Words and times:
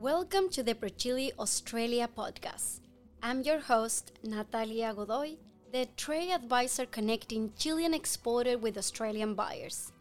Welcome 0.00 0.48
to 0.52 0.62
the 0.62 0.74
ProChile 0.74 1.32
Australia 1.38 2.08
podcast. 2.16 2.80
I'm 3.22 3.42
your 3.42 3.58
host, 3.60 4.12
Natalia 4.24 4.94
Godoy, 4.94 5.36
the 5.74 5.88
trade 5.98 6.30
advisor 6.30 6.86
connecting 6.86 7.52
Chilean 7.58 7.92
exporters 7.92 8.56
with 8.56 8.78
Australian 8.78 9.34
buyers. 9.34 9.92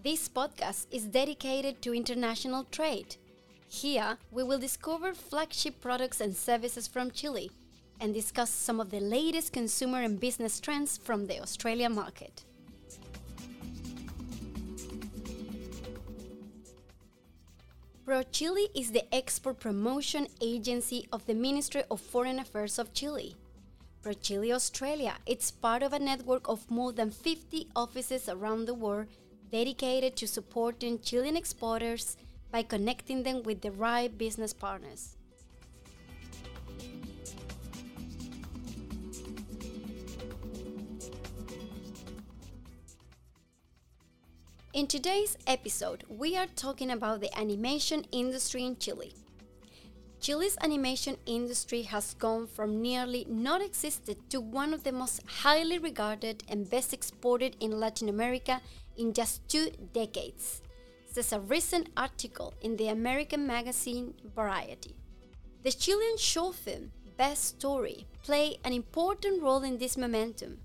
This 0.00 0.28
podcast 0.28 0.86
is 0.92 1.06
dedicated 1.06 1.82
to 1.82 1.92
international 1.92 2.68
trade. 2.70 3.16
Here, 3.66 4.16
we 4.30 4.44
will 4.44 4.60
discover 4.60 5.12
flagship 5.12 5.80
products 5.80 6.20
and 6.20 6.36
services 6.36 6.86
from 6.86 7.10
Chile 7.10 7.50
and 7.98 8.14
discuss 8.14 8.48
some 8.48 8.78
of 8.78 8.92
the 8.92 9.00
latest 9.00 9.52
consumer 9.52 10.02
and 10.02 10.20
business 10.20 10.60
trends 10.60 10.98
from 10.98 11.26
the 11.26 11.42
Australian 11.42 11.96
market. 11.96 12.44
ProChile 18.04 18.66
is 18.74 18.90
the 18.90 19.14
export 19.14 19.60
promotion 19.60 20.26
agency 20.40 21.06
of 21.12 21.24
the 21.26 21.34
Ministry 21.34 21.84
of 21.88 22.00
Foreign 22.00 22.40
Affairs 22.40 22.80
of 22.80 22.92
Chile. 22.92 23.36
ProChile 24.02 24.52
Australia 24.52 25.14
is 25.24 25.52
part 25.52 25.84
of 25.84 25.92
a 25.92 26.00
network 26.00 26.48
of 26.48 26.68
more 26.68 26.90
than 26.90 27.12
50 27.12 27.68
offices 27.76 28.28
around 28.28 28.64
the 28.64 28.74
world 28.74 29.06
dedicated 29.52 30.16
to 30.16 30.26
supporting 30.26 30.98
Chilean 30.98 31.36
exporters 31.36 32.16
by 32.50 32.64
connecting 32.64 33.22
them 33.22 33.44
with 33.44 33.60
the 33.60 33.70
right 33.70 34.18
business 34.18 34.52
partners. 34.52 35.16
In 44.72 44.86
today's 44.86 45.36
episode, 45.46 46.02
we 46.08 46.34
are 46.34 46.46
talking 46.46 46.90
about 46.90 47.20
the 47.20 47.38
animation 47.38 48.06
industry 48.10 48.64
in 48.64 48.78
Chile. 48.78 49.12
Chile's 50.18 50.56
animation 50.62 51.18
industry 51.26 51.82
has 51.82 52.14
gone 52.14 52.46
from 52.46 52.80
nearly 52.80 53.26
non 53.28 53.60
existent 53.60 54.30
to 54.30 54.40
one 54.40 54.72
of 54.72 54.82
the 54.82 54.92
most 54.92 55.20
highly 55.26 55.78
regarded 55.78 56.42
and 56.48 56.70
best 56.70 56.94
exported 56.94 57.54
in 57.60 57.78
Latin 57.78 58.08
America 58.08 58.62
in 58.96 59.12
just 59.12 59.46
two 59.46 59.72
decades, 59.92 60.62
says 61.04 61.34
a 61.34 61.40
recent 61.40 61.90
article 61.94 62.54
in 62.62 62.78
the 62.78 62.88
American 62.88 63.46
magazine 63.46 64.14
Variety. 64.34 64.96
The 65.64 65.72
Chilean 65.72 66.16
short 66.16 66.54
film 66.54 66.92
Bear 67.18 67.36
Story 67.36 68.06
played 68.22 68.56
an 68.64 68.72
important 68.72 69.42
role 69.42 69.64
in 69.64 69.76
this 69.76 69.98
momentum 69.98 70.60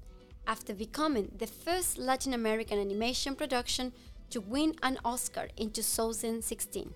after 0.47 0.73
becoming 0.73 1.31
the 1.37 1.45
first 1.45 1.97
Latin 1.97 2.33
American 2.33 2.79
animation 2.79 3.35
production 3.35 3.91
to 4.31 4.41
win 4.41 4.73
an 4.81 4.97
Oscar 5.05 5.49
in 5.57 5.69
2016. 5.69 6.93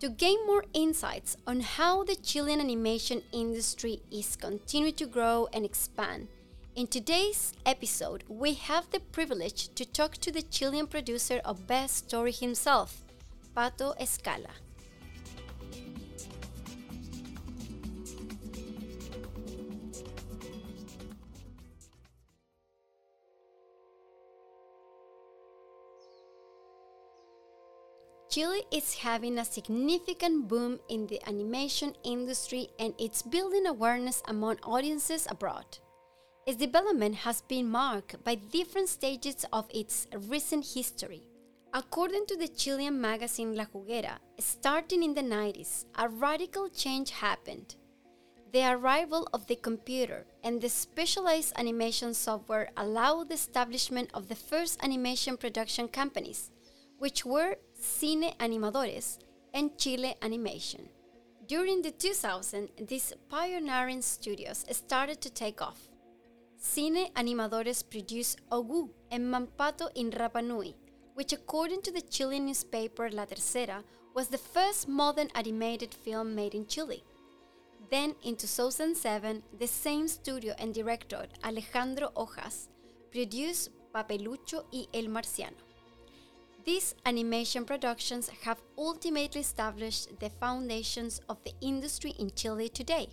To 0.00 0.08
gain 0.10 0.46
more 0.46 0.64
insights 0.74 1.36
on 1.46 1.60
how 1.60 2.02
the 2.02 2.16
Chilean 2.16 2.60
animation 2.60 3.22
industry 3.32 4.02
is 4.10 4.36
continuing 4.36 4.94
to 4.94 5.06
grow 5.06 5.48
and 5.52 5.64
expand, 5.64 6.28
in 6.76 6.88
today's 6.88 7.52
episode, 7.64 8.24
we 8.28 8.54
have 8.54 8.90
the 8.90 8.98
privilege 8.98 9.72
to 9.76 9.84
talk 9.84 10.16
to 10.16 10.32
the 10.32 10.42
Chilean 10.42 10.88
producer 10.88 11.40
of 11.44 11.68
Bear 11.68 11.86
Story 11.86 12.32
himself, 12.32 13.04
Pato 13.56 13.96
Escala. 14.00 14.50
Chile 28.34 28.64
is 28.72 28.94
having 28.94 29.38
a 29.38 29.44
significant 29.44 30.48
boom 30.48 30.80
in 30.88 31.06
the 31.06 31.20
animation 31.28 31.94
industry 32.02 32.66
and 32.80 32.92
it's 32.98 33.22
building 33.22 33.64
awareness 33.64 34.24
among 34.26 34.58
audiences 34.64 35.28
abroad. 35.30 35.78
Its 36.44 36.58
development 36.58 37.14
has 37.14 37.42
been 37.42 37.70
marked 37.70 38.24
by 38.24 38.34
different 38.34 38.88
stages 38.88 39.46
of 39.52 39.66
its 39.72 40.08
recent 40.26 40.66
history. 40.66 41.22
According 41.72 42.26
to 42.26 42.36
the 42.36 42.48
Chilean 42.48 43.00
magazine 43.00 43.54
La 43.54 43.66
Juguera, 43.66 44.18
starting 44.40 45.04
in 45.04 45.14
the 45.14 45.22
90s, 45.22 45.84
a 45.96 46.08
radical 46.08 46.68
change 46.68 47.10
happened. 47.10 47.76
The 48.52 48.68
arrival 48.72 49.28
of 49.32 49.46
the 49.46 49.54
computer 49.54 50.26
and 50.42 50.60
the 50.60 50.70
specialized 50.70 51.52
animation 51.56 52.14
software 52.14 52.70
allowed 52.76 53.28
the 53.28 53.34
establishment 53.34 54.10
of 54.12 54.26
the 54.26 54.34
first 54.34 54.82
animation 54.82 55.36
production 55.36 55.86
companies, 55.86 56.50
which 56.98 57.24
were 57.24 57.56
Cine 57.84 58.34
Animadores, 58.38 59.18
and 59.52 59.76
Chile 59.76 60.16
Animation. 60.22 60.88
During 61.46 61.82
the 61.82 61.92
2000s, 61.92 62.88
these 62.88 63.12
pioneering 63.28 64.00
studios 64.00 64.64
started 64.70 65.20
to 65.20 65.28
take 65.28 65.60
off. 65.60 65.90
Cine 66.58 67.12
Animadores 67.12 67.84
produced 67.88 68.40
Ogu 68.50 68.88
and 69.10 69.22
Mampato 69.30 69.90
in 69.96 70.10
Rapa 70.10 70.42
Nui, 70.42 70.74
which 71.12 71.34
according 71.34 71.82
to 71.82 71.92
the 71.92 72.00
Chilean 72.00 72.46
newspaper 72.46 73.10
La 73.10 73.26
Tercera 73.26 73.84
was 74.14 74.28
the 74.28 74.38
first 74.38 74.88
modern 74.88 75.28
animated 75.34 75.92
film 75.92 76.34
made 76.34 76.54
in 76.54 76.66
Chile. 76.66 77.04
Then 77.90 78.14
in 78.22 78.36
2007, 78.36 79.42
the 79.58 79.66
same 79.66 80.08
studio 80.08 80.54
and 80.58 80.72
director 80.72 81.26
Alejandro 81.44 82.10
Rojas 82.16 82.70
produced 83.12 83.72
Papelucho 83.94 84.64
y 84.72 84.86
El 84.94 85.08
Marciano. 85.08 85.73
These 86.64 86.94
animation 87.04 87.66
productions 87.66 88.30
have 88.42 88.62
ultimately 88.78 89.42
established 89.42 90.18
the 90.18 90.30
foundations 90.30 91.20
of 91.28 91.36
the 91.44 91.52
industry 91.60 92.14
in 92.18 92.30
Chile 92.34 92.70
today. 92.70 93.08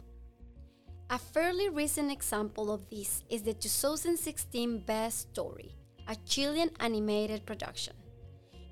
A 1.10 1.18
fairly 1.20 1.68
recent 1.68 2.10
example 2.14 2.72
of 2.72 2.90
this 2.90 3.26
is 3.30 3.42
the 3.42 3.54
2016 3.54 4.80
Bear 4.86 5.12
Story, 5.12 5.76
a 6.08 6.16
Chilean 6.26 6.72
animated 6.80 7.46
production. 7.46 7.94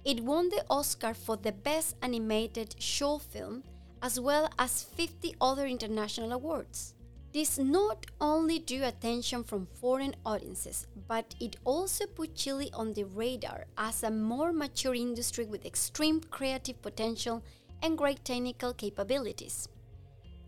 It 0.06 0.22
won 0.24 0.48
the 0.48 0.64
Oscar 0.70 1.14
for 1.14 1.36
the 1.36 1.52
Best 1.52 1.98
Animated 2.02 2.74
Short 2.80 3.22
Film 3.24 3.64
as 4.02 4.18
well 4.18 4.50
as 4.58 4.84
50 4.84 5.36
other 5.42 5.68
international 5.68 6.32
awards. 6.32 6.94
This 7.32 7.60
not 7.60 8.08
only 8.20 8.58
drew 8.58 8.84
attention 8.84 9.44
from 9.44 9.68
foreign 9.80 10.16
audiences, 10.26 10.88
but 11.08 11.36
it 11.40 11.58
also 11.64 12.08
put 12.08 12.34
Chile 12.34 12.72
on 12.74 12.94
the 12.94 13.04
radar 13.04 13.66
as 13.78 14.02
a 14.02 14.10
more 14.10 14.52
mature 14.52 14.96
industry 14.96 15.46
with 15.46 15.66
extreme 15.66 16.22
creative 16.22 16.82
potential 16.82 17.44
and 17.84 17.98
great 17.98 18.26
technical 18.26 18.74
capabilities. 18.74 19.70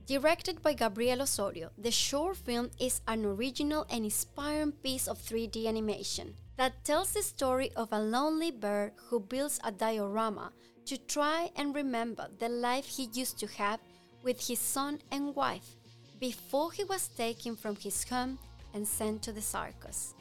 Directed 0.08 0.64
by 0.64 0.74
Gabriel 0.74 1.22
Osorio, 1.22 1.70
the 1.78 1.91
short 1.91 2.38
film 2.38 2.72
is 2.80 3.02
an 3.08 3.25
original 3.25 3.86
and 3.91 4.03
inspiring 4.03 4.72
piece 4.72 5.08
of 5.08 5.20
3D 5.20 5.68
animation 5.68 6.34
that 6.58 6.84
tells 6.84 7.14
the 7.14 7.22
story 7.22 7.72
of 7.75 7.94
a 7.94 8.00
lonely 8.00 8.50
bird 8.50 8.94
who 8.96 9.20
builds 9.20 9.59
a 9.64 9.72
diorama 9.72 10.52
to 10.86 10.97
try 10.97 11.52
and 11.56 11.75
remember 11.75 12.28
the 12.40 12.50
life 12.50 12.88
he 12.88 13.08
used 13.14 13.38
to 13.38 13.47
have 13.47 13.80
with 14.24 14.47
his 14.47 14.59
son 14.59 15.00
and 15.12 15.36
wife 15.36 15.75
before 16.22 16.72
he 16.72 16.84
was 16.84 17.09
taken 17.09 17.56
from 17.56 17.76
his 17.76 18.08
home 18.08 18.38
and 18.76 18.88
sent 18.88 19.24
to 19.24 19.34
the 19.34 19.42
circus. 19.42 20.14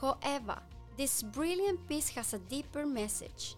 However, 0.00 0.58
this 0.96 1.22
brilliant 1.22 1.86
piece 1.88 2.08
has 2.10 2.34
a 2.34 2.38
deeper 2.40 2.84
message. 2.84 3.54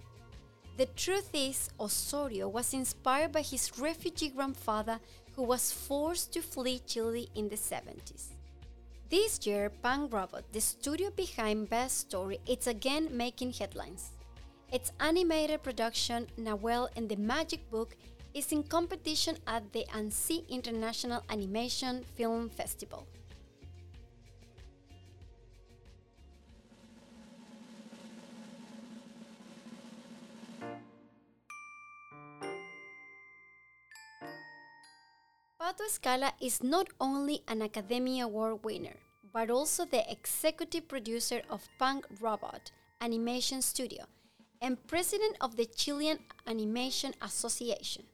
The 0.77 0.87
truth 0.95 1.31
is, 1.33 1.71
Osorio 1.81 2.49
was 2.49 2.75
inspired 2.75 3.33
by 3.33 3.41
his 3.41 3.73
refugee 3.79 4.29
grandfather 4.29 5.01
who 5.35 5.43
was 5.43 5.73
forced 5.73 6.35
to 6.35 6.43
flee 6.43 6.83
Chile 6.87 7.31
in 7.35 7.49
the 7.49 7.57
70s. 7.57 8.29
This 9.09 9.47
year, 9.47 9.71
Punk 9.83 10.13
Robot, 10.13 10.45
the 10.53 10.61
studio 10.61 11.11
behind 11.11 11.71
Bear 11.71 11.89
Story, 11.89 12.39
is 12.47 12.67
again 12.67 13.09
making 13.11 13.53
headlines. 13.53 14.11
Its 14.71 14.93
animated 15.01 15.63
production, 15.63 16.27
Nahuel 16.39 16.89
and 16.97 17.09
the 17.09 17.17
Magic 17.17 17.71
Book, 17.71 17.97
is 18.37 18.53
in 18.53 18.63
competition 18.63 19.35
at 19.47 19.73
the 19.73 19.87
Annecy 19.97 20.45
International 20.51 21.25
Animation 21.31 22.05
Film 22.17 22.51
Festival. 22.51 23.07
Pato 35.59 35.89
Escala 35.89 36.33
is 36.39 36.63
not 36.63 36.89
only 37.01 37.43
an 37.49 37.63
Academy 37.63 38.21
Award 38.21 38.63
winner, 38.63 38.97
but 39.33 39.49
also 39.49 39.87
the 39.87 40.05
executive 40.13 40.87
producer 40.87 41.41
of 41.49 41.67
Punk 41.79 42.05
Robot 42.21 42.71
Animation 43.01 43.63
Studio 43.63 44.05
and 44.61 44.87
president 44.87 45.37
of 45.41 45.57
the 45.57 45.65
Chilean 45.65 46.19
Animation 46.47 47.15
Association. 47.23 48.05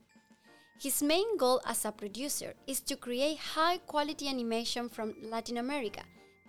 His 0.83 1.01
main 1.01 1.37
goal 1.37 1.61
as 1.65 1.85
a 1.85 1.93
producer 1.93 2.55
is 2.67 2.81
to 2.81 2.97
create 2.97 3.39
high 3.39 3.79
quality 3.87 4.27
animation 4.27 4.89
from 4.89 5.15
Latin 5.23 5.59
America 5.59 6.03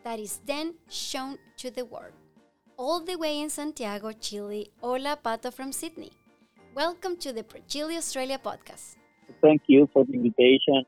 that 0.04 0.20
is 0.20 0.40
then 0.48 0.74
shown 0.90 1.38
to 1.58 1.70
the 1.70 1.86
world. 1.86 2.14
All 2.76 3.00
the 3.00 3.16
way 3.16 3.42
in 3.42 3.52
Santiago, 3.52 4.12
Chile, 4.12 4.72
hola 4.82 5.20
Pato 5.24 5.54
from 5.54 5.72
Sydney. 5.72 6.12
Welcome 6.74 7.16
to 7.18 7.32
the 7.32 7.44
ProChile 7.44 7.96
Australia 7.96 8.40
podcast. 8.44 8.96
thank 9.40 9.62
you 9.68 9.88
for 9.94 10.04
the 10.04 10.14
invitation. 10.14 10.84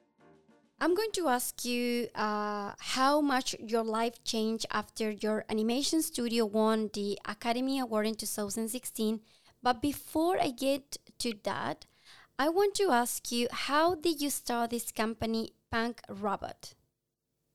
I'm 0.82 0.96
going 0.96 1.12
to 1.14 1.28
ask 1.28 1.64
you 1.64 2.08
uh, 2.16 2.72
how 2.80 3.22
much 3.22 3.56
your 3.60 3.84
life 3.84 4.24
changed 4.24 4.66
after 4.72 5.12
your 5.12 5.46
animation 5.52 6.02
studio 6.02 6.48
won 6.48 6.90
the 6.96 7.20
Academy 7.28 7.78
Award 7.78 8.08
in 8.08 8.16
2016. 8.16 9.20
But 9.62 9.84
before 9.84 10.42
I 10.42 10.50
get 10.50 10.98
to 11.20 11.34
that, 11.44 11.86
I 12.38 12.50
want 12.50 12.76
to 12.76 12.92
ask 12.92 13.32
you 13.32 13.48
how 13.50 13.96
did 13.96 14.20
you 14.20 14.30
start 14.30 14.72
this 14.72 14.92
company, 14.92 15.54
Punk 15.72 16.02
Robot? 16.10 16.74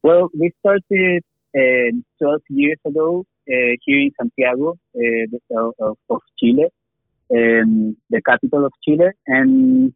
Well, 0.03 0.31
we 0.32 0.53
started 0.61 1.23
uh, 1.55 1.93
12 2.19 2.41
years 2.49 2.79
ago 2.87 3.27
uh, 3.47 3.77
here 3.85 4.00
in 4.00 4.11
Santiago 4.19 4.79
uh, 4.97 5.75
of, 5.79 5.99
of, 6.09 6.21
Chile, 6.38 6.69
um, 7.31 7.94
the 8.09 8.23
capital 8.23 8.65
of 8.65 8.73
Chile. 8.82 9.11
And 9.27 9.93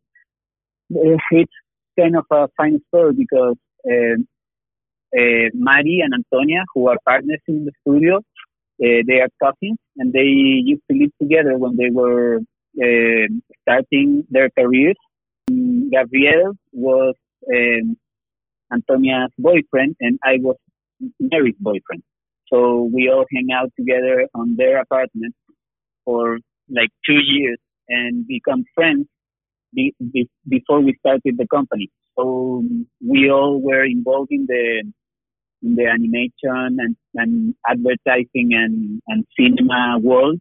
uh, 0.94 1.16
it's 1.30 1.52
kind 1.98 2.14
of 2.16 2.26
a 2.30 2.48
fine 2.54 2.82
story 2.88 3.14
because 3.14 3.56
um, 3.90 4.28
uh, 5.16 5.48
Mari 5.54 6.02
and 6.04 6.12
Antonia, 6.12 6.62
who 6.74 6.88
are 6.88 6.98
partners 7.06 7.40
in 7.48 7.64
the 7.64 7.72
studio, 7.80 8.18
uh, 8.18 9.00
they 9.06 9.20
are 9.20 9.30
cousins 9.42 9.78
and 9.96 10.12
they 10.12 10.28
used 10.28 10.82
to 10.90 10.98
live 10.98 11.12
together 11.18 11.56
when 11.56 11.78
they 11.78 11.88
were 11.90 12.40
uh, 12.82 13.26
starting 13.62 14.24
their 14.30 14.50
careers. 14.50 14.96
Gabriel 15.48 16.54
was 16.72 17.14
um, 17.52 17.96
Antonia's 18.72 19.30
boyfriend 19.38 19.96
and 20.00 20.18
I 20.24 20.38
was 20.40 20.56
Mary's 21.20 21.56
boyfriend. 21.58 22.02
So 22.52 22.88
we 22.92 23.10
all 23.10 23.24
hang 23.32 23.48
out 23.52 23.70
together 23.78 24.26
on 24.34 24.56
their 24.56 24.80
apartment 24.80 25.34
for 26.04 26.38
like 26.68 26.90
two 27.06 27.20
years 27.22 27.58
and 27.88 28.26
become 28.26 28.64
friends 28.74 29.06
be, 29.74 29.94
be, 30.12 30.28
before 30.48 30.80
we 30.80 30.96
started 31.00 31.36
the 31.36 31.46
company. 31.46 31.90
So 32.16 32.62
we 33.04 33.30
all 33.30 33.60
were 33.60 33.84
involved 33.84 34.30
in 34.30 34.46
the 34.46 34.84
in 35.62 35.76
the 35.76 35.86
animation 35.86 36.76
and, 36.78 36.96
and 37.14 37.54
advertising 37.66 38.50
and, 38.52 39.00
and 39.08 39.24
cinema 39.38 39.98
world. 39.98 40.38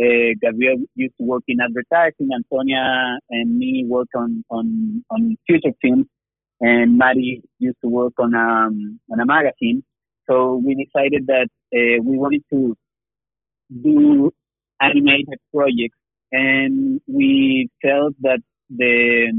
Uh, 0.00 0.34
Gabriel 0.40 0.78
used 0.94 1.14
to 1.18 1.24
work 1.24 1.42
in 1.48 1.58
advertising. 1.60 2.28
Antonia 2.34 3.18
and 3.30 3.58
me 3.58 3.84
work 3.86 4.08
on, 4.14 4.44
on, 4.50 5.04
on 5.10 5.36
feature 5.46 5.74
films. 5.82 6.06
And 6.60 6.98
Mari 6.98 7.42
used 7.58 7.78
to 7.84 7.88
work 7.88 8.14
on, 8.18 8.34
um, 8.34 9.00
on 9.10 9.20
a 9.20 9.26
magazine. 9.26 9.82
So 10.28 10.56
we 10.64 10.74
decided 10.74 11.26
that 11.26 11.48
uh, 11.74 12.02
we 12.04 12.18
wanted 12.18 12.42
to 12.50 12.76
do 13.82 14.30
animated 14.80 15.38
projects 15.54 15.98
and 16.32 17.00
we 17.06 17.68
felt 17.82 18.14
that 18.20 18.40
the 18.70 19.32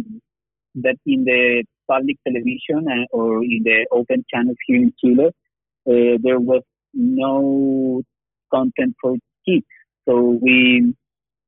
that 0.76 0.98
in 1.06 1.24
the 1.26 1.64
public 1.90 2.18
television 2.28 2.88
or 3.12 3.44
in 3.44 3.62
the 3.64 3.86
open 3.92 4.24
channels 4.32 4.58
here 4.66 4.78
in 4.78 4.94
Chile, 5.00 5.28
uh, 5.28 6.18
there 6.22 6.40
was 6.40 6.64
no 6.94 8.02
content 8.54 8.96
for 9.02 9.16
kids. 9.48 9.66
So 10.10 10.40
we 10.42 10.96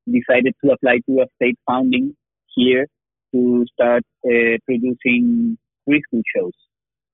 decided 0.05 0.53
to 0.63 0.71
apply 0.71 0.99
to 1.09 1.21
a 1.21 1.25
state 1.35 1.57
funding 1.65 2.15
here 2.53 2.85
to 3.33 3.65
start 3.73 4.03
uh, 4.25 4.57
producing 4.67 5.57
preschool 5.89 6.21
shows. 6.35 6.53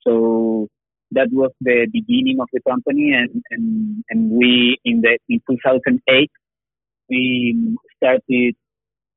So 0.05 0.67
that 1.11 1.29
was 1.31 1.51
the 1.61 1.88
beginning 1.91 2.39
of 2.41 2.49
the 2.51 2.59
company, 2.69 3.13
and, 3.13 3.41
and, 3.51 4.03
and 4.09 4.31
we 4.31 4.77
in 4.83 4.99
the 5.01 5.17
in 5.29 5.39
2008 5.49 6.29
we 7.09 7.77
started 7.95 8.55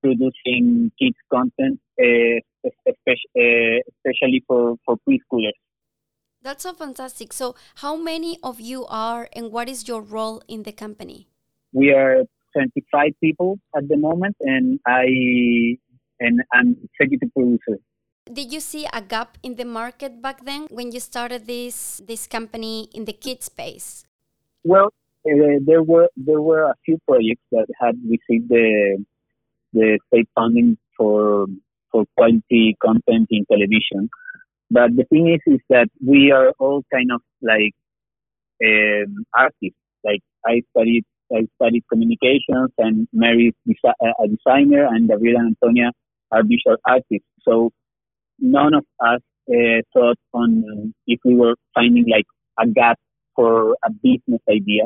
producing 0.00 0.92
kids 1.00 1.16
content, 1.32 1.80
uh, 2.00 2.38
especially, 2.86 3.82
especially 3.88 4.44
for, 4.46 4.76
for 4.84 4.96
preschoolers. 5.08 5.58
That's 6.42 6.62
so 6.62 6.72
fantastic. 6.72 7.32
So, 7.32 7.56
how 7.76 7.96
many 7.96 8.38
of 8.42 8.60
you 8.60 8.86
are, 8.86 9.28
and 9.34 9.50
what 9.50 9.68
is 9.68 9.88
your 9.88 10.00
role 10.00 10.42
in 10.48 10.62
the 10.62 10.72
company? 10.72 11.29
We 11.72 11.93
are 11.93 12.25
25 12.52 13.12
people 13.22 13.58
at 13.76 13.88
the 13.88 13.96
moment, 13.96 14.37
and 14.40 14.81
I 14.87 15.06
and 16.19 16.43
I'm 16.52 16.76
executive 16.82 17.32
producer. 17.32 17.78
Did 18.31 18.52
you 18.52 18.61
see 18.61 18.87
a 18.93 19.00
gap 19.00 19.38
in 19.43 19.56
the 19.56 19.64
market 19.64 20.22
back 20.22 20.44
then 20.44 20.67
when 20.70 20.93
you 20.93 21.00
started 21.00 21.46
this 21.46 22.02
this 22.06 22.26
company 22.26 22.88
in 22.94 23.05
the 23.05 23.12
kid 23.14 23.43
space? 23.43 24.05
Well, 24.62 24.93
uh, 25.26 25.58
there 25.64 25.82
were 25.82 26.08
there 26.17 26.40
were 26.40 26.64
a 26.70 26.75
few 26.84 26.99
projects 27.06 27.46
that 27.52 27.67
had 27.81 27.96
received 28.05 28.49
the 28.49 29.05
the 29.73 29.99
state 30.08 30.28
funding 30.34 30.76
for 30.96 31.46
for 31.90 32.05
quality 32.16 32.76
content 32.81 33.26
in 33.31 33.44
television. 33.46 34.11
But 34.70 34.94
the 34.94 35.05
thing 35.05 35.26
is, 35.34 35.40
is 35.52 35.61
that 35.69 35.88
we 36.05 36.31
are 36.31 36.52
all 36.58 36.84
kind 36.93 37.11
of 37.12 37.20
like 37.43 37.75
um, 38.64 39.26
artists. 39.34 39.81
Like 40.05 40.23
I 40.46 40.62
studied, 40.70 41.05
I 41.34 41.46
studied 41.56 41.84
communications, 41.90 42.70
and 42.78 43.08
Mary 43.12 43.54
is 43.66 43.76
a 43.84 44.28
designer, 44.28 44.86
and 44.86 45.08
Gabriela 45.08 45.40
and 45.40 45.56
Antonia 45.62 45.92
are 46.30 46.42
visual 46.42 46.76
artists. 46.86 47.26
So 47.42 47.70
none 48.38 48.74
of 48.74 48.84
us 49.00 49.20
uh, 49.48 49.82
thought 49.92 50.18
on 50.32 50.94
if 51.06 51.20
we 51.24 51.34
were 51.34 51.54
finding 51.74 52.06
like 52.08 52.26
a 52.58 52.66
gap 52.66 52.98
for 53.34 53.72
a 53.84 53.90
business 53.90 54.40
idea. 54.48 54.84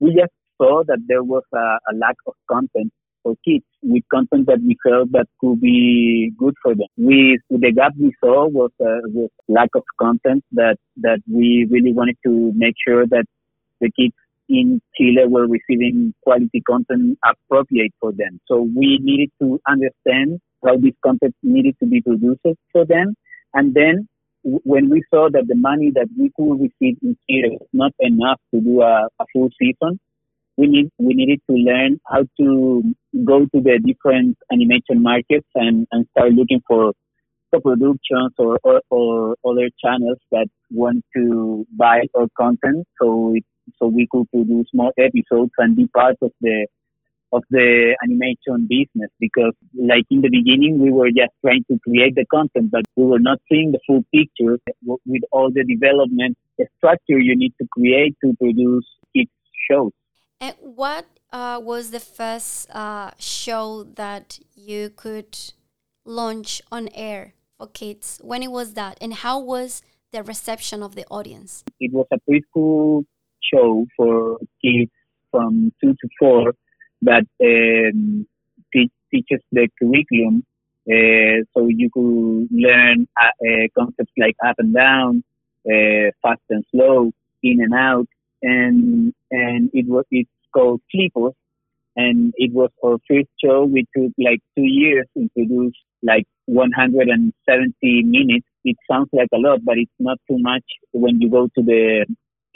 We 0.00 0.14
just 0.14 0.32
saw 0.60 0.82
that 0.86 0.98
there 1.06 1.22
was 1.22 1.42
a, 1.54 1.58
a 1.58 1.94
lack 1.96 2.16
of 2.26 2.34
content 2.50 2.92
for 3.22 3.34
kids 3.44 3.64
with 3.82 4.02
content 4.12 4.46
that 4.46 4.60
we 4.60 4.76
felt 4.86 5.10
that 5.12 5.26
could 5.40 5.60
be 5.60 6.32
good 6.38 6.54
for 6.62 6.74
them. 6.74 6.86
We, 6.96 7.38
the 7.50 7.72
gap 7.72 7.92
we 7.98 8.12
saw 8.22 8.46
was, 8.46 8.70
uh, 8.80 9.26
lack 9.48 9.70
of 9.74 9.82
content 10.00 10.44
that, 10.52 10.76
that 10.98 11.20
we 11.30 11.66
really 11.70 11.92
wanted 11.92 12.16
to 12.26 12.52
make 12.54 12.74
sure 12.86 13.06
that 13.06 13.24
the 13.80 13.90
kids 13.98 14.14
in 14.48 14.80
Chile 14.96 15.26
we 15.26 15.32
were 15.32 15.46
receiving 15.46 16.14
quality 16.22 16.62
content 16.68 17.18
appropriate 17.24 17.92
for 18.00 18.12
them. 18.12 18.40
So 18.46 18.62
we 18.62 18.98
needed 19.02 19.30
to 19.40 19.60
understand 19.68 20.40
how 20.64 20.76
this 20.76 20.94
content 21.04 21.34
needed 21.42 21.76
to 21.80 21.86
be 21.86 22.00
produced 22.00 22.40
for 22.72 22.84
them. 22.84 23.14
And 23.54 23.74
then 23.74 24.08
when 24.42 24.88
we 24.88 25.02
saw 25.12 25.28
that 25.30 25.46
the 25.48 25.54
money 25.54 25.90
that 25.94 26.08
we 26.18 26.30
could 26.36 26.60
receive 26.60 26.96
in 27.02 27.16
Chile 27.28 27.58
was 27.60 27.68
not 27.72 27.92
enough 28.00 28.40
to 28.54 28.60
do 28.60 28.82
a, 28.82 29.08
a 29.20 29.24
full 29.32 29.50
season, 29.60 30.00
we 30.56 30.66
need 30.66 30.90
we 30.98 31.14
needed 31.14 31.40
to 31.48 31.56
learn 31.56 32.00
how 32.06 32.22
to 32.40 32.82
go 33.24 33.40
to 33.40 33.60
the 33.60 33.78
different 33.84 34.36
animation 34.52 35.02
markets 35.02 35.46
and, 35.54 35.86
and 35.92 36.06
start 36.10 36.32
looking 36.32 36.60
for 36.66 36.92
co-productions 37.52 38.32
or, 38.38 38.58
or, 38.62 38.82
or 38.90 39.36
other 39.48 39.70
channels 39.82 40.18
that 40.30 40.46
want 40.70 41.04
to 41.16 41.66
buy 41.76 42.02
our 42.14 42.26
content 42.36 42.86
so 43.00 43.34
so 43.78 43.86
we 43.86 44.06
could 44.10 44.30
produce 44.30 44.68
more 44.72 44.92
episodes 44.98 45.52
and 45.58 45.76
be 45.76 45.86
part 45.88 46.16
of 46.22 46.32
the 46.40 46.66
of 47.30 47.42
the 47.50 47.94
animation 48.02 48.66
business 48.66 49.10
because 49.20 49.52
like 49.74 50.04
in 50.10 50.22
the 50.22 50.30
beginning 50.30 50.80
we 50.80 50.90
were 50.90 51.10
just 51.10 51.32
trying 51.42 51.62
to 51.70 51.78
create 51.80 52.14
the 52.14 52.24
content 52.26 52.70
but 52.70 52.82
we 52.96 53.04
were 53.04 53.18
not 53.18 53.38
seeing 53.50 53.70
the 53.70 53.80
full 53.86 54.02
picture 54.14 54.58
with 55.04 55.22
all 55.30 55.50
the 55.52 55.62
development 55.64 56.36
structure 56.78 57.18
you 57.18 57.36
need 57.36 57.52
to 57.60 57.66
create 57.70 58.16
to 58.24 58.34
produce 58.40 58.86
kids 59.14 59.30
shows 59.70 59.92
and 60.40 60.54
what 60.60 61.04
uh, 61.32 61.60
was 61.62 61.90
the 61.90 62.00
first 62.00 62.70
uh, 62.70 63.10
show 63.18 63.84
that 63.96 64.38
you 64.54 64.90
could 64.90 65.36
launch 66.04 66.62
on 66.70 66.88
air 66.94 67.34
for 67.56 67.66
kids? 67.66 68.20
When 68.22 68.42
it 68.42 68.50
was 68.50 68.74
that, 68.74 68.98
and 69.00 69.12
how 69.12 69.40
was 69.40 69.82
the 70.12 70.22
reception 70.22 70.82
of 70.82 70.94
the 70.94 71.04
audience? 71.10 71.64
It 71.80 71.92
was 71.92 72.06
a 72.12 72.18
preschool 72.28 73.04
show 73.52 73.86
for 73.96 74.38
kids 74.62 74.90
from 75.30 75.72
two 75.82 75.92
to 75.92 76.08
four 76.18 76.52
that 77.02 77.26
um, 77.42 78.26
te- 78.72 78.90
teaches 79.10 79.40
the 79.52 79.68
curriculum. 79.78 80.44
Uh, 80.90 81.44
so 81.52 81.68
you 81.68 81.90
could 81.92 82.48
learn 82.50 83.06
uh, 83.20 83.26
uh 83.46 83.68
concepts 83.78 84.12
like 84.16 84.36
up 84.46 84.56
and 84.58 84.74
down, 84.74 85.22
uh, 85.66 86.10
fast 86.22 86.40
and 86.48 86.64
slow, 86.70 87.12
in 87.42 87.60
and 87.60 87.74
out, 87.74 88.06
and 88.42 89.12
and 89.30 89.70
it 89.74 89.86
was 89.86 90.06
it's 90.10 90.30
called 90.54 90.80
Flipos, 90.94 91.34
and 91.94 92.32
it 92.36 92.52
was 92.54 92.70
our 92.82 92.98
first 93.08 93.28
show. 93.44 93.64
We 93.64 93.86
took 93.94 94.12
like 94.18 94.40
two 94.56 94.64
years 94.64 95.06
to 95.14 95.28
produce 95.34 95.74
like 96.02 96.26
170 96.46 98.02
minutes. 98.04 98.46
It 98.64 98.76
sounds 98.90 99.08
like 99.12 99.28
a 99.34 99.38
lot, 99.38 99.64
but 99.64 99.76
it's 99.78 99.90
not 99.98 100.18
too 100.28 100.38
much 100.38 100.64
when 100.92 101.20
you 101.20 101.30
go 101.30 101.48
to 101.48 101.62
the 101.62 102.06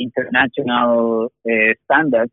international 0.02 1.32
uh, 1.48 1.74
standards. 1.84 2.32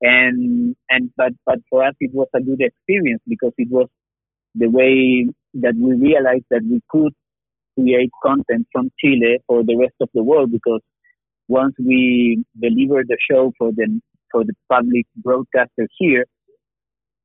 And 0.00 0.74
and 0.90 1.10
but 1.16 1.32
but 1.46 1.58
for 1.70 1.84
us 1.84 1.94
it 2.00 2.12
was 2.12 2.28
a 2.34 2.40
good 2.40 2.60
experience 2.60 3.22
because 3.26 3.52
it 3.56 3.70
was 3.70 3.88
the 4.54 4.68
way 4.68 5.28
that 5.54 5.74
we 5.78 5.94
realized 5.94 6.46
that 6.50 6.62
we 6.68 6.80
could 6.88 7.12
create 7.78 8.10
content 8.22 8.66
from 8.72 8.90
Chile 8.98 9.38
for 9.46 9.62
the 9.62 9.76
rest 9.76 9.94
of 10.00 10.08
the 10.14 10.22
world 10.22 10.50
because 10.52 10.80
once 11.48 11.74
we 11.78 12.44
delivered 12.60 13.08
the 13.08 13.18
show 13.30 13.52
for 13.58 13.72
the 13.72 14.00
for 14.30 14.44
the 14.44 14.54
public 14.68 15.06
broadcaster 15.16 15.86
here, 15.98 16.24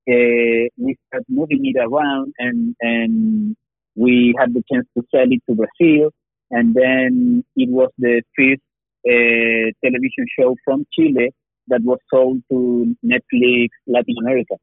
uh, 0.10 0.68
we 0.78 0.96
start 1.08 1.24
moving 1.30 1.62
it 1.64 1.78
around 1.80 2.34
and 2.38 2.76
and 2.82 3.56
we 3.96 4.36
had 4.40 4.54
the 4.54 4.64
chance 4.72 4.88
to 4.96 5.04
sell 5.12 5.26
it 5.30 5.42
to 5.50 5.56
Brazil, 5.56 6.12
and 6.52 6.76
then 6.76 7.44
it 7.56 7.70
was 7.70 7.90
the 7.98 8.22
first 8.38 8.62
uh, 9.06 9.72
television 9.84 10.26
show 10.38 10.56
from 10.64 10.86
Chile 10.94 11.32
that 11.68 11.82
was 11.84 12.00
sold 12.10 12.42
to 12.52 12.96
Netflix 13.04 13.70
Latin 13.88 14.16
America. 14.22 14.56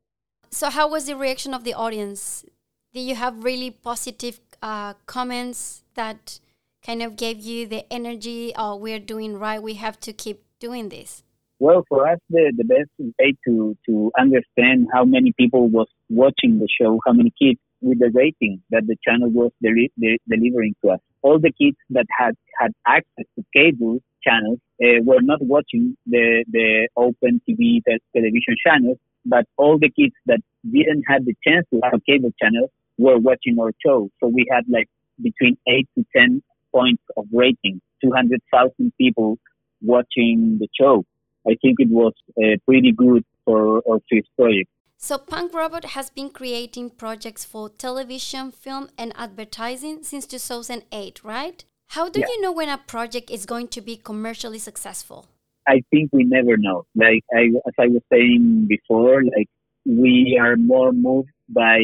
So, 0.50 0.70
how 0.70 0.88
was 0.88 1.06
the 1.06 1.16
reaction 1.16 1.52
of 1.54 1.64
the 1.64 1.74
audience? 1.74 2.44
Did 2.92 3.00
you 3.00 3.16
have 3.16 3.42
really 3.42 3.70
positive 3.70 4.40
uh, 4.62 4.94
comments 5.06 5.82
that 5.94 6.38
kind 6.86 7.02
of 7.02 7.16
gave 7.16 7.40
you 7.40 7.66
the 7.66 7.92
energy? 7.92 8.52
Oh, 8.56 8.76
we're 8.76 9.00
doing 9.00 9.38
right. 9.38 9.60
We 9.62 9.74
have 9.74 9.98
to 10.00 10.12
keep 10.12 10.44
doing 10.60 10.88
this. 10.90 11.22
Well, 11.58 11.84
for 11.88 12.08
us, 12.08 12.18
the, 12.30 12.52
the 12.56 12.64
best 12.64 12.90
way 12.98 13.34
to, 13.46 13.76
to 13.86 14.12
understand 14.18 14.88
how 14.92 15.04
many 15.04 15.32
people 15.38 15.68
was 15.68 15.88
watching 16.08 16.58
the 16.58 16.68
show, 16.80 17.00
how 17.06 17.12
many 17.12 17.32
kids 17.40 17.58
with 17.84 17.98
the 17.98 18.10
rating 18.12 18.62
that 18.70 18.86
the 18.86 18.96
channel 19.06 19.30
was 19.30 19.52
de- 19.62 19.90
de- 20.00 20.20
delivering 20.28 20.74
to 20.82 20.90
us. 20.90 21.00
All 21.22 21.38
the 21.38 21.52
kids 21.52 21.76
that 21.90 22.06
had, 22.18 22.34
had 22.58 22.72
access 22.86 23.26
to 23.36 23.44
cable 23.54 24.00
channels 24.22 24.58
uh, 24.82 25.02
were 25.02 25.22
not 25.22 25.40
watching 25.42 25.96
the, 26.06 26.44
the 26.50 26.88
open 26.96 27.40
TV 27.48 27.82
te- 27.84 28.00
television 28.14 28.56
channels, 28.66 28.98
but 29.26 29.46
all 29.56 29.78
the 29.78 29.90
kids 29.90 30.14
that 30.26 30.40
didn't 30.70 31.04
have 31.06 31.24
the 31.24 31.34
chance 31.46 31.66
to 31.72 31.80
have 31.84 32.00
cable 32.08 32.32
channel 32.42 32.70
were 32.98 33.18
watching 33.18 33.58
our 33.60 33.72
show. 33.84 34.10
So 34.20 34.28
we 34.28 34.46
had 34.50 34.64
like 34.68 34.88
between 35.22 35.56
8 35.66 35.88
to 35.98 36.04
10 36.16 36.42
points 36.74 37.02
of 37.16 37.26
rating, 37.32 37.80
200,000 38.02 38.92
people 38.98 39.38
watching 39.82 40.58
the 40.60 40.68
show. 40.78 41.04
I 41.46 41.56
think 41.60 41.76
it 41.78 41.88
was 41.90 42.12
uh, 42.38 42.56
pretty 42.66 42.92
good 42.92 43.24
for 43.44 43.82
our 43.88 44.00
first 44.10 44.28
project. 44.36 44.68
So, 45.06 45.18
Punk 45.18 45.52
Robot 45.52 45.84
has 45.96 46.08
been 46.08 46.30
creating 46.30 46.88
projects 46.88 47.44
for 47.44 47.68
television, 47.68 48.50
film, 48.50 48.88
and 48.96 49.12
advertising 49.16 50.02
since 50.02 50.25
2008, 50.25 51.23
right? 51.23 51.62
How 51.88 52.08
do 52.08 52.20
yeah. 52.20 52.26
you 52.26 52.40
know 52.40 52.52
when 52.52 52.70
a 52.70 52.78
project 52.78 53.30
is 53.30 53.44
going 53.44 53.68
to 53.76 53.82
be 53.82 53.99
commercially 53.99 54.58
successful? 54.58 55.26
I 55.68 55.82
think 55.90 56.08
we 56.14 56.25
never 56.25 56.56
know. 56.56 56.87
Like 56.96 57.23
I, 57.37 57.50
as 57.68 57.75
I 57.78 57.88
was 57.88 58.00
saying 58.11 58.64
before, 58.66 59.23
like 59.25 59.50
we 59.84 60.40
are 60.40 60.56
more 60.56 60.90
moved 60.92 61.28
by 61.50 61.80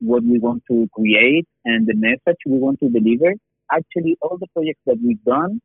what 0.00 0.22
we 0.22 0.38
want 0.38 0.62
to 0.70 0.86
create 0.92 1.48
and 1.64 1.86
the 1.86 1.94
message 1.94 2.36
we 2.44 2.58
want 2.58 2.80
to 2.80 2.90
deliver. 2.90 3.32
Actually, 3.72 4.18
all 4.20 4.36
the 4.36 4.48
projects 4.52 4.82
that 4.84 4.98
we've 5.02 5.24
done 5.24 5.58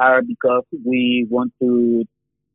are 0.00 0.22
because 0.22 0.64
we 0.84 1.24
want 1.30 1.52
to 1.62 2.02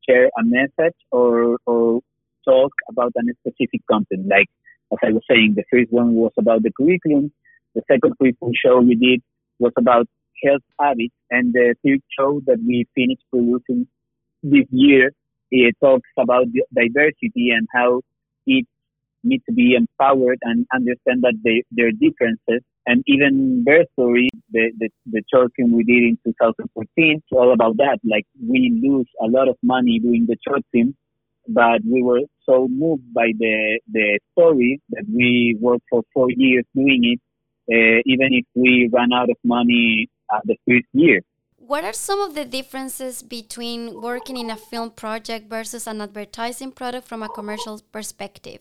share 0.06 0.26
a 0.26 0.44
message 0.44 0.98
or, 1.10 1.56
or 1.64 2.02
talk 2.44 2.72
about 2.88 3.12
a 3.16 3.22
specific 3.40 3.82
content. 3.90 4.26
Like, 4.28 4.48
as 4.92 4.98
I 5.02 5.12
was 5.12 5.22
saying, 5.28 5.54
the 5.56 5.64
first 5.70 5.92
one 5.92 6.14
was 6.14 6.32
about 6.38 6.62
the 6.62 6.72
curriculum. 6.72 7.32
The 7.74 7.82
second 7.90 8.14
curriculum 8.18 8.54
show 8.54 8.80
we 8.80 8.94
did 8.94 9.22
was 9.58 9.72
about 9.76 10.08
health 10.44 10.62
habits. 10.80 11.14
And 11.30 11.52
the 11.52 11.74
third 11.84 12.00
show 12.18 12.40
that 12.46 12.58
we 12.66 12.86
finished 12.94 13.22
producing 13.30 13.86
this 14.42 14.66
year, 14.70 15.12
it 15.50 15.76
talks 15.80 16.08
about 16.18 16.46
diversity 16.74 17.50
and 17.50 17.66
how 17.74 18.02
it 18.46 18.66
needs 19.24 19.44
to 19.46 19.52
be 19.52 19.74
empowered 19.74 20.38
and 20.42 20.66
understand 20.72 21.22
that 21.22 21.34
they, 21.44 21.64
their 21.70 21.90
differences. 21.90 22.62
And 22.86 23.02
even 23.06 23.64
Bear 23.64 23.84
Story, 23.92 24.28
the, 24.50 24.70
the, 24.78 24.88
the 25.06 25.22
film 25.56 25.72
we 25.72 25.84
did 25.84 26.04
in 26.04 26.18
2014, 26.24 26.88
it's 26.96 27.26
all 27.32 27.52
about 27.52 27.76
that. 27.76 27.98
Like 28.04 28.24
we 28.40 28.80
lose 28.82 29.08
a 29.20 29.26
lot 29.26 29.48
of 29.48 29.56
money 29.62 29.98
doing 29.98 30.26
the 30.26 30.36
film, 30.72 30.94
but 31.48 31.80
we 31.84 32.02
were 32.02 32.20
so 32.44 32.68
moved 32.68 33.12
by 33.12 33.32
the, 33.38 33.80
the 33.90 34.20
story 34.32 34.80
that 34.90 35.04
we 35.08 35.56
worked 35.60 35.84
for 35.90 36.02
four 36.12 36.28
years 36.30 36.64
doing 36.74 37.16
it, 37.16 37.20
uh, 37.72 38.00
even 38.06 38.28
if 38.32 38.44
we 38.54 38.88
ran 38.92 39.12
out 39.12 39.30
of 39.30 39.36
money 39.44 40.08
at 40.32 40.42
the 40.44 40.56
first 40.66 40.86
year. 40.92 41.20
What 41.56 41.84
are 41.84 41.92
some 41.92 42.20
of 42.20 42.34
the 42.34 42.44
differences 42.44 43.22
between 43.22 44.00
working 44.00 44.36
in 44.36 44.50
a 44.50 44.56
film 44.56 44.90
project 44.90 45.50
versus 45.50 45.86
an 45.86 46.00
advertising 46.00 46.72
product 46.72 47.06
from 47.06 47.22
a 47.22 47.28
commercial 47.28 47.80
perspective? 47.92 48.60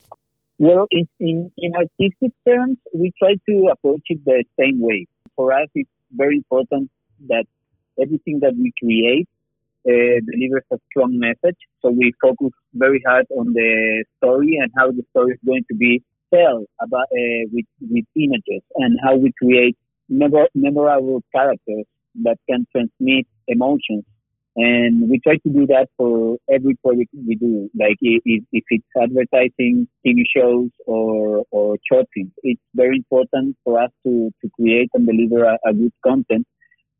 Well, 0.59 0.87
in, 0.91 1.07
in, 1.19 1.51
in 1.57 1.73
artistic 1.75 2.31
terms, 2.47 2.77
we 2.93 3.13
try 3.19 3.35
to 3.47 3.69
approach 3.71 4.01
it 4.07 4.25
the 4.25 4.43
same 4.59 4.81
way. 4.81 5.05
For 5.35 5.53
us, 5.53 5.69
it's 5.75 5.89
very 6.11 6.37
important 6.37 6.89
that 7.27 7.45
everything 8.01 8.39
that 8.41 8.55
we 8.55 8.73
create 8.79 9.27
uh, 9.87 10.19
delivers 10.31 10.63
a 10.71 10.77
strong 10.89 11.19
message. 11.19 11.57
So 11.81 11.89
we 11.91 12.13
focus 12.21 12.51
very 12.73 13.01
hard 13.05 13.25
on 13.37 13.53
the 13.53 14.05
story 14.17 14.57
and 14.61 14.71
how 14.77 14.91
the 14.91 15.03
story 15.11 15.33
is 15.33 15.39
going 15.45 15.65
to 15.69 15.75
be 15.75 16.03
told 16.33 16.67
about 16.81 17.07
uh, 17.11 17.43
with 17.51 17.65
with 17.81 18.05
images 18.15 18.63
and 18.75 18.99
how 19.03 19.15
we 19.15 19.31
create 19.41 19.77
memorable 20.09 21.21
characters 21.33 21.85
that 22.23 22.37
can 22.49 22.65
transmit 22.73 23.25
emotions 23.47 24.03
and 24.57 25.07
we 25.07 25.19
try 25.19 25.35
to 25.37 25.49
do 25.49 25.67
that 25.67 25.87
for 25.97 26.37
every 26.51 26.73
project 26.83 27.11
we 27.13 27.35
do. 27.35 27.69
Like 27.79 27.97
if, 28.01 28.23
if 28.51 28.63
it's 28.69 28.85
advertising, 28.99 29.87
TV 30.05 30.23
shows, 30.35 30.71
or, 30.87 31.45
or 31.51 31.77
short 31.89 32.07
films, 32.11 32.31
it's 32.41 32.61
very 32.73 32.97
important 32.97 33.55
for 33.63 33.79
us 33.79 33.91
to, 34.03 34.31
to 34.41 34.49
create 34.55 34.89
and 34.95 35.05
deliver 35.05 35.45
a, 35.45 35.59
a 35.63 35.73
good 35.73 35.93
content. 36.03 36.47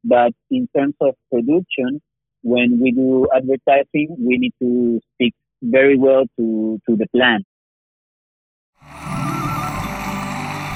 But 0.04 0.34
in 0.52 0.70
terms 0.78 0.94
of 1.02 1.16
production, 1.32 2.00
when 2.44 2.80
we 2.80 2.92
do 2.92 3.28
advertising, 3.36 4.16
we 4.20 4.38
need 4.38 4.54
to 4.62 5.00
stick 5.16 5.34
very 5.62 5.98
well 5.98 6.24
to, 6.38 6.80
to 6.88 6.96
the 6.96 7.08
plan. 7.16 7.44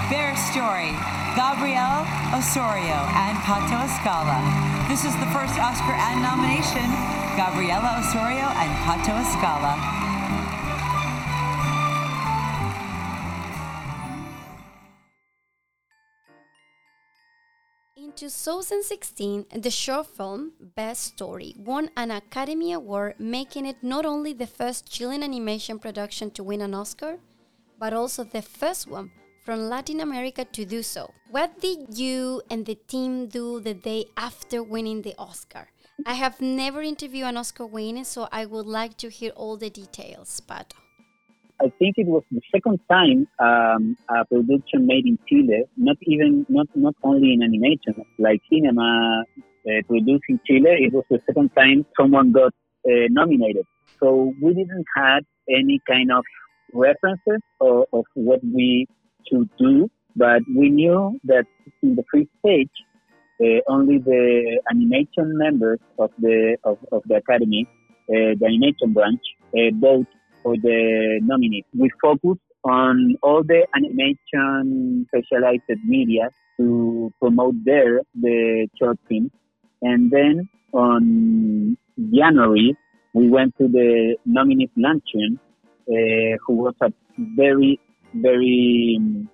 Bear 0.10 0.36
Story, 0.36 0.92
Gabriel 1.36 2.06
Osorio 2.36 3.00
and 3.16 3.38
Pato 3.40 3.80
Escala 3.86 4.72
this 4.92 5.06
is 5.06 5.16
the 5.24 5.26
first 5.28 5.58
Oscar 5.58 5.96
and 5.96 6.22
nomination 6.22 6.84
Gabriel 7.40 7.80
Osorio 7.80 8.44
and 8.60 8.72
Pato 8.84 9.16
Escala. 9.24 10.11
In 18.12 18.18
2016, 18.18 19.46
the 19.56 19.72
short 19.72 20.06
film 20.06 20.52
Best 20.60 21.02
Story 21.16 21.56
won 21.58 21.90
an 21.96 22.12
Academy 22.12 22.74
Award, 22.74 23.16
making 23.20 23.66
it 23.66 23.78
not 23.82 24.06
only 24.06 24.34
the 24.34 24.48
first 24.48 24.92
Chilean 24.92 25.24
animation 25.24 25.80
production 25.80 26.30
to 26.32 26.44
win 26.44 26.60
an 26.60 26.74
Oscar, 26.74 27.20
but 27.80 27.94
also 27.94 28.26
the 28.26 28.42
first 28.42 28.86
one 28.86 29.12
from 29.46 29.70
Latin 29.70 30.02
America 30.02 30.44
to 30.44 30.66
do 30.66 30.84
so. 30.84 31.14
What 31.30 31.62
did 31.62 31.98
you 31.98 32.42
and 32.50 32.66
the 32.66 32.76
team 32.76 33.28
do 33.28 33.62
the 33.62 33.76
day 33.76 34.08
after 34.18 34.62
winning 34.62 35.04
the 35.04 35.16
Oscar? 35.18 35.70
I 36.06 36.16
have 36.16 36.42
never 36.42 36.82
interviewed 36.82 37.28
an 37.28 37.38
Oscar 37.38 37.66
winner, 37.66 38.04
so 38.04 38.28
I 38.30 38.46
would 38.46 38.66
like 38.66 38.98
to 38.98 39.10
hear 39.10 39.32
all 39.38 39.56
the 39.56 39.70
details, 39.70 40.42
Pato. 40.46 40.76
I 41.62 41.72
think 41.78 41.96
it 41.98 42.08
was 42.08 42.24
the 42.32 42.42
second 42.52 42.80
time 42.90 43.28
um, 43.38 43.96
a 44.10 44.26
production 44.26 44.88
made 44.88 45.06
in 45.06 45.20
Chile, 45.30 45.64
not 45.78 45.98
even 46.02 46.46
not 46.50 46.68
not 46.74 46.96
only 47.04 47.34
in 47.34 47.44
animation, 47.44 47.94
like 48.18 48.42
cinema 48.52 49.24
uh, 49.68 49.82
produced 49.88 50.24
in 50.30 50.40
Chile. 50.48 50.72
It 50.86 50.92
was 50.92 51.06
the 51.12 51.20
second 51.28 51.50
time 51.56 51.86
someone 52.00 52.32
got 52.32 52.54
uh, 52.88 53.08
nominated. 53.10 53.66
So 54.00 54.34
we 54.42 54.56
didn't 54.56 54.86
have 54.96 55.24
any 55.48 55.80
kind 55.88 56.12
of 56.12 56.24
references 56.74 57.42
of, 57.60 57.86
of 57.94 58.06
what 58.16 58.40
we 58.44 58.88
to 59.30 59.48
do, 59.60 59.90
but 60.16 60.42
we 60.56 60.70
knew 60.70 61.20
that 61.26 61.46
in 61.84 61.96
the 61.96 62.04
free 62.10 62.28
stage, 62.40 62.72
uh, 63.40 63.62
only 63.68 64.00
the 64.00 64.60
animation 64.72 65.38
members 65.38 65.80
of 66.00 66.10
the 66.18 66.58
of, 66.64 66.80
of 66.92 67.04
the 67.06 67.16
academy, 67.18 67.68
uh, 68.10 68.34
the 68.40 68.46
animation 68.46 68.94
branch, 68.94 69.22
uh, 69.56 69.70
vote 69.80 70.08
for 70.44 70.56
the 70.56 71.20
nominees. 71.24 71.66
We 71.78 71.90
focused 72.02 72.42
on 72.64 73.16
all 73.24 73.44
the 73.44 73.66
animation 73.76 75.08
specialized 75.08 75.64
media 75.86 76.30
to 76.58 77.12
promote 77.20 77.56
there 77.66 78.02
the 78.20 78.68
short 78.80 78.98
film, 79.08 79.32
and 79.82 80.12
then 80.12 80.50
on 80.74 81.78
January 81.98 82.76
we 83.14 83.30
went 83.30 83.58
to 83.58 83.68
the 83.68 84.16
nominees 84.26 84.70
luncheon, 84.78 85.40
uh, 85.90 86.38
who 86.46 86.56
was 86.56 86.76
a 86.82 86.92
very 87.36 87.80
very 88.14 88.98
um, 89.00 89.30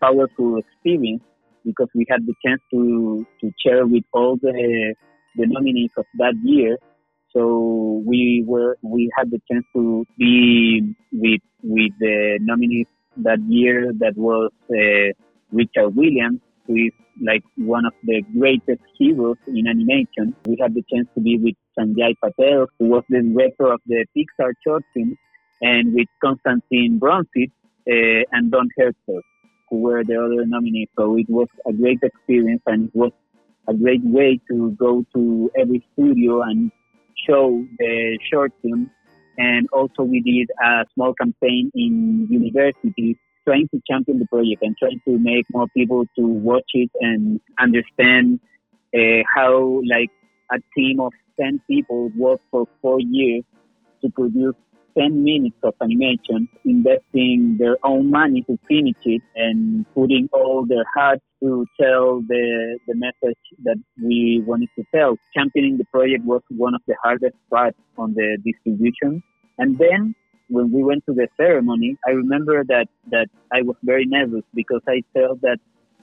powerful 0.00 0.58
experience 0.58 1.22
because 1.64 1.88
we 1.94 2.06
had 2.08 2.26
the 2.26 2.34
chance 2.44 2.60
to, 2.70 3.26
to 3.40 3.52
share 3.64 3.86
with 3.86 4.04
all 4.12 4.36
the, 4.40 4.94
the 5.36 5.46
nominees 5.46 5.90
of 5.96 6.06
that 6.18 6.34
year. 6.42 6.78
So 7.34 8.02
we 8.06 8.44
were 8.46 8.76
we 8.82 9.10
had 9.16 9.30
the 9.30 9.40
chance 9.50 9.66
to 9.74 10.06
be 10.16 10.94
with 11.12 11.42
with 11.62 11.92
the 12.00 12.38
nominees 12.40 12.86
that 13.18 13.40
year. 13.48 13.92
That 13.98 14.16
was 14.16 14.50
uh, 14.70 15.12
Richard 15.52 15.90
Williams, 15.90 16.40
who 16.66 16.76
is 16.76 16.92
like 17.22 17.42
one 17.56 17.84
of 17.84 17.92
the 18.04 18.22
greatest 18.38 18.82
heroes 18.98 19.36
in 19.46 19.66
animation. 19.66 20.34
We 20.46 20.56
had 20.60 20.74
the 20.74 20.84
chance 20.92 21.08
to 21.14 21.20
be 21.20 21.36
with 21.38 21.54
Sanjay 21.78 22.14
Patel, 22.22 22.66
who 22.78 22.86
was 22.88 23.04
the 23.08 23.22
director 23.22 23.72
of 23.72 23.80
the 23.86 24.06
Pixar 24.16 24.52
short 24.64 24.84
film, 24.94 25.16
and 25.60 25.94
with 25.94 26.08
Konstantin 26.22 26.98
Bronzit, 27.00 27.50
uh, 27.88 28.24
and 28.32 28.50
Don 28.50 28.68
Hertzfeldt. 28.78 29.22
who 29.70 29.80
were 29.80 30.04
the 30.04 30.14
other 30.16 30.46
nominees. 30.46 30.88
So 30.98 31.16
it 31.16 31.28
was 31.28 31.48
a 31.66 31.72
great 31.72 31.98
experience 32.02 32.62
and 32.66 32.88
it 32.88 32.94
was 32.94 33.12
a 33.68 33.74
great 33.74 34.02
way 34.02 34.40
to 34.50 34.70
go 34.72 35.04
to 35.14 35.50
every 35.58 35.86
studio 35.92 36.42
and 36.42 36.70
show 37.26 37.64
the 37.78 38.18
short 38.30 38.52
film. 38.62 38.90
And 39.36 39.68
also 39.72 40.02
we 40.02 40.20
did 40.20 40.50
a 40.62 40.84
small 40.94 41.14
campaign 41.14 41.70
in 41.74 42.26
universities 42.28 43.16
trying 43.46 43.68
to 43.68 43.80
champion 43.88 44.18
the 44.18 44.26
project 44.26 44.62
and 44.62 44.76
trying 44.78 45.00
to 45.06 45.18
make 45.18 45.46
more 45.52 45.66
people 45.76 46.04
to 46.18 46.26
watch 46.26 46.70
it 46.74 46.90
and 47.00 47.40
understand 47.58 48.40
uh, 48.94 49.22
how 49.34 49.80
like 49.88 50.10
a 50.50 50.56
team 50.76 51.00
of 51.00 51.12
10 51.40 51.60
people 51.68 52.10
worked 52.16 52.44
for 52.50 52.66
four 52.82 52.98
years 53.00 53.44
to 54.02 54.10
produce 54.10 54.54
10 54.98 55.22
minutes 55.22 55.56
of 55.62 55.74
animation, 55.80 56.48
investing 56.64 57.56
their 57.58 57.76
own 57.84 58.10
money 58.10 58.42
to 58.42 58.58
finish 58.66 58.96
it 59.04 59.22
and 59.36 59.86
putting 59.94 60.28
all 60.32 60.66
their 60.66 60.84
heart 60.94 61.20
to 61.40 61.64
tell 61.80 62.20
the, 62.22 62.78
the 62.88 62.94
message 62.96 63.38
that 63.62 63.76
we 64.02 64.42
wanted 64.46 64.68
to 64.76 64.84
tell. 64.94 65.16
Championing 65.34 65.78
the 65.78 65.84
project 65.86 66.24
was 66.24 66.42
one 66.48 66.74
of 66.74 66.80
the 66.86 66.96
hardest 67.02 67.36
parts 67.50 67.78
on 67.96 68.14
the 68.14 68.38
distribution. 68.44 69.22
And 69.58 69.78
then 69.78 70.14
when 70.48 70.72
we 70.72 70.82
went 70.82 71.04
to 71.06 71.14
the 71.14 71.28
ceremony, 71.36 71.96
I 72.06 72.10
remember 72.10 72.64
that, 72.64 72.88
that 73.10 73.28
I 73.52 73.62
was 73.62 73.76
very 73.82 74.06
nervous 74.06 74.42
because 74.54 74.80
I 74.88 75.02
felt 75.12 75.40
that 75.42 75.58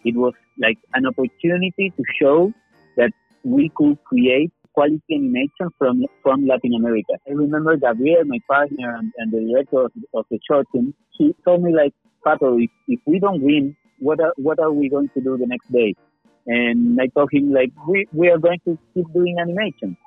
it 0.05 0.15
was 0.15 0.33
like 0.57 0.77
an 0.93 1.05
opportunity 1.05 1.91
to 1.97 2.03
show 2.19 2.53
that 2.95 3.11
we 3.43 3.71
could 3.75 4.01
create 4.05 4.51
quality 4.75 5.01
animation 5.11 5.69
from 5.79 6.05
from 6.21 6.45
Latin 6.45 6.73
America. 6.77 7.13
I 7.27 7.31
remember 7.31 7.77
Gabriel, 7.77 8.25
my 8.25 8.39
partner 8.47 8.95
and, 8.97 9.11
and 9.17 9.31
the 9.31 9.41
director 9.49 9.85
of, 9.85 9.91
of, 10.13 10.25
the 10.29 10.39
short 10.47 10.67
film, 10.71 10.93
he 11.17 11.33
told 11.45 11.63
me 11.63 11.73
like, 11.73 11.93
Pato, 12.25 12.61
if, 12.61 12.69
if 12.87 12.99
we 13.07 13.19
don't 13.19 13.41
win, 13.41 13.75
what 13.99 14.19
are, 14.19 14.33
what 14.35 14.59
are 14.59 14.71
we 14.71 14.89
going 14.89 15.09
to 15.15 15.21
do 15.21 15.37
the 15.37 15.47
next 15.47 15.71
day? 15.71 15.95
And 16.45 16.99
I 17.01 17.07
told 17.07 17.29
him 17.31 17.53
like, 17.53 17.71
we, 17.87 18.05
we 18.11 18.29
are 18.29 18.37
going 18.37 18.59
to 18.65 18.77
keep 18.93 19.05
doing 19.13 19.37
animation. 19.39 19.97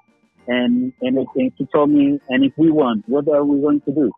And, 0.47 0.93
and, 1.03 1.19
and 1.19 1.53
he 1.57 1.67
told 1.75 1.91
me, 1.91 2.21
and 2.29 2.45
if 2.45 2.53
we 2.57 2.71
won, 2.71 3.03
what 3.07 3.29
are 3.29 3.45
we 3.45 3.61
going 3.61 3.81
to 3.83 3.93
do? 3.93 4.13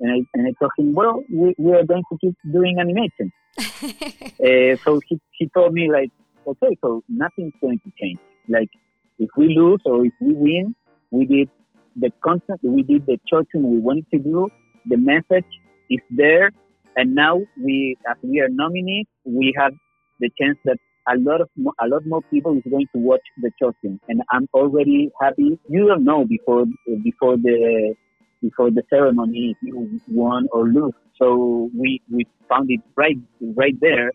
And 0.00 0.12
I, 0.12 0.18
and 0.34 0.46
I 0.46 0.52
told 0.60 0.72
him, 0.78 0.94
well, 0.94 1.24
we, 1.32 1.54
we 1.58 1.72
are 1.72 1.84
going 1.84 2.04
to 2.12 2.18
keep 2.20 2.34
doing 2.52 2.78
animation. 2.78 3.32
uh, 3.58 4.76
so 4.84 5.00
he, 5.08 5.20
he 5.32 5.48
told 5.54 5.72
me 5.72 5.90
like, 5.90 6.10
okay, 6.46 6.76
so 6.82 7.02
nothing's 7.08 7.54
going 7.60 7.80
to 7.80 7.92
change. 8.00 8.18
Like 8.48 8.68
if 9.18 9.30
we 9.36 9.54
lose 9.56 9.80
or 9.84 10.04
if 10.04 10.12
we 10.20 10.34
win, 10.34 10.74
we 11.10 11.26
did 11.26 11.48
the 11.96 12.10
content, 12.24 12.60
we 12.62 12.82
did 12.82 13.06
the 13.06 13.18
choice 13.28 13.46
we 13.54 13.78
wanted 13.78 14.06
to 14.12 14.18
do. 14.18 14.48
The 14.86 14.96
message 14.96 15.46
is 15.90 16.00
there, 16.10 16.50
and 16.96 17.14
now 17.14 17.40
we, 17.62 17.96
as 18.10 18.16
we 18.22 18.40
are 18.40 18.48
nominees, 18.48 19.06
we 19.24 19.54
have 19.56 19.72
the 20.20 20.30
chance 20.40 20.58
that 20.64 20.78
a 21.08 21.18
lot 21.18 21.40
of 21.40 21.48
a 21.80 21.86
lot 21.86 22.02
more 22.06 22.22
people 22.32 22.56
is 22.56 22.62
going 22.70 22.86
to 22.94 23.00
watch 23.00 23.22
the 23.38 23.50
chosen, 23.60 24.00
and 24.08 24.22
I'm 24.32 24.48
already 24.54 25.10
happy. 25.20 25.58
You 25.68 25.86
don't 25.86 26.04
know 26.04 26.24
before 26.24 26.64
before 27.02 27.36
the 27.36 27.94
before 28.42 28.70
the 28.70 28.82
ceremony 28.90 29.54
if 29.54 29.56
you 29.62 30.00
won 30.08 30.48
or 30.52 30.66
lose. 30.66 30.94
So 31.20 31.70
we 31.78 32.00
we 32.10 32.26
found 32.48 32.70
it 32.70 32.80
right 32.96 33.16
right 33.56 33.74
there, 33.80 34.10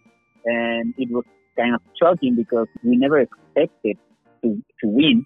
and 0.45 0.93
it 0.97 1.09
was 1.11 1.25
kind 1.57 1.75
of 1.75 1.81
shocking 2.01 2.35
because 2.35 2.67
we 2.83 2.97
never 2.97 3.19
expected 3.19 3.97
to, 4.43 4.61
to 4.81 4.87
win. 4.87 5.25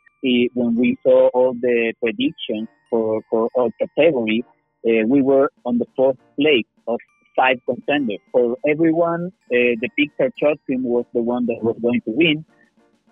when 0.54 0.76
we 0.76 0.98
saw 1.04 1.28
all 1.30 1.54
the 1.54 1.94
predictions 2.02 2.68
for, 2.90 3.22
for 3.30 3.50
our 3.58 3.70
category, 3.80 4.44
uh, 4.86 5.08
we 5.08 5.22
were 5.22 5.50
on 5.66 5.78
the 5.78 5.86
fourth 5.96 6.18
place 6.40 6.66
of 6.88 7.00
five 7.36 7.58
contenders. 7.66 8.20
For 8.32 8.58
everyone, 8.68 9.32
uh, 9.52 9.74
the 9.82 9.90
Pixar 9.98 10.30
short 10.40 10.58
was 10.68 11.06
the 11.14 11.22
one 11.22 11.46
that 11.48 11.60
was 11.62 11.78
going 11.82 12.02
to 12.02 12.12
win, 12.12 12.46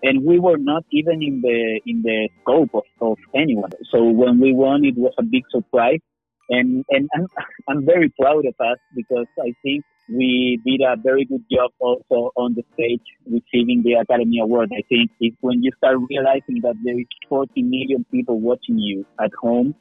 and 0.02 0.24
we 0.24 0.38
were 0.38 0.58
not 0.58 0.84
even 0.90 1.22
in 1.22 1.40
the 1.40 1.80
in 1.86 2.02
the 2.02 2.28
scope 2.40 2.70
of, 2.74 2.84
of 3.00 3.18
anyone. 3.34 3.70
So 3.90 4.04
when 4.04 4.40
we 4.40 4.52
won, 4.52 4.84
it 4.84 4.96
was 4.96 5.14
a 5.18 5.22
big 5.22 5.44
surprise, 5.50 6.00
and 6.48 6.84
and 6.90 7.08
I'm, 7.14 7.26
I'm 7.68 7.86
very 7.86 8.12
proud 8.20 8.44
of 8.46 8.54
us 8.60 8.78
because 8.94 9.26
I 9.40 9.54
think 9.62 9.84
we 10.08 10.60
did 10.64 10.80
a 10.80 10.96
very 11.00 11.24
good 11.24 11.44
job 11.50 11.70
also 11.78 12.32
on 12.36 12.54
the 12.54 12.62
stage 12.74 13.02
receiving 13.26 13.82
the 13.84 13.94
Academy 13.94 14.40
Award. 14.40 14.70
I 14.72 14.82
think 14.88 15.10
it's 15.20 15.36
when 15.40 15.62
you 15.62 15.70
start 15.78 15.98
realizing 16.10 16.60
that 16.62 16.74
there 16.82 16.98
is 16.98 17.06
40 17.28 17.62
million 17.62 18.04
people 18.10 18.40
watching 18.40 18.78
you 18.78 19.06
at 19.20 19.30
home. 19.40 19.74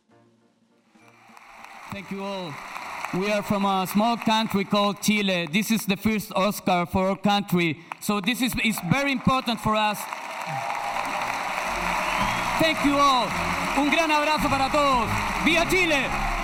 Thank 1.92 2.12
you 2.12 2.24
all. 2.24 2.54
We 3.14 3.30
are 3.30 3.44
from 3.44 3.66
a 3.66 3.86
small 3.92 4.16
country 4.16 4.64
called 4.64 5.02
Chile. 5.02 5.50
This 5.52 5.70
is 5.70 5.86
the 5.86 5.98
first 5.98 6.32
Oscar 6.34 6.86
for 6.86 7.10
our 7.10 7.18
country. 7.18 7.78
So 8.00 8.22
this 8.22 8.42
is, 8.42 8.56
is 8.64 8.80
very 8.90 9.12
important 9.12 9.60
for 9.60 9.76
us. 9.76 10.00
Thank 12.62 12.86
you 12.86 12.96
all. 12.96 13.28
Un 13.78 13.90
gran 13.90 14.12
abrazo 14.12 14.48
para 14.48 14.70
todos. 14.72 15.10
¡Viva 15.44 15.66
Chile! 15.70 16.41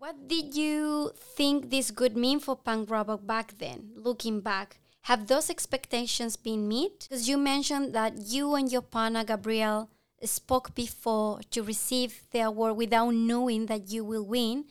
What 0.00 0.28
did 0.28 0.54
you 0.54 1.10
think 1.16 1.70
this 1.70 1.90
could 1.90 2.16
mean 2.16 2.38
for 2.38 2.54
Punk 2.54 2.88
Robot 2.88 3.26
back 3.26 3.58
then, 3.58 3.90
looking 3.96 4.40
back? 4.40 4.78
Have 5.02 5.26
those 5.26 5.50
expectations 5.50 6.36
been 6.36 6.68
met? 6.68 7.08
Because 7.08 7.28
you 7.28 7.36
mentioned 7.36 7.94
that 7.94 8.12
you 8.16 8.54
and 8.54 8.70
your 8.70 8.82
partner, 8.82 9.24
Gabriel, 9.24 9.90
spoke 10.22 10.72
before 10.76 11.40
to 11.50 11.64
receive 11.64 12.22
the 12.30 12.42
award 12.42 12.76
without 12.76 13.10
knowing 13.10 13.66
that 13.66 13.90
you 13.90 14.04
will 14.04 14.24
win, 14.24 14.66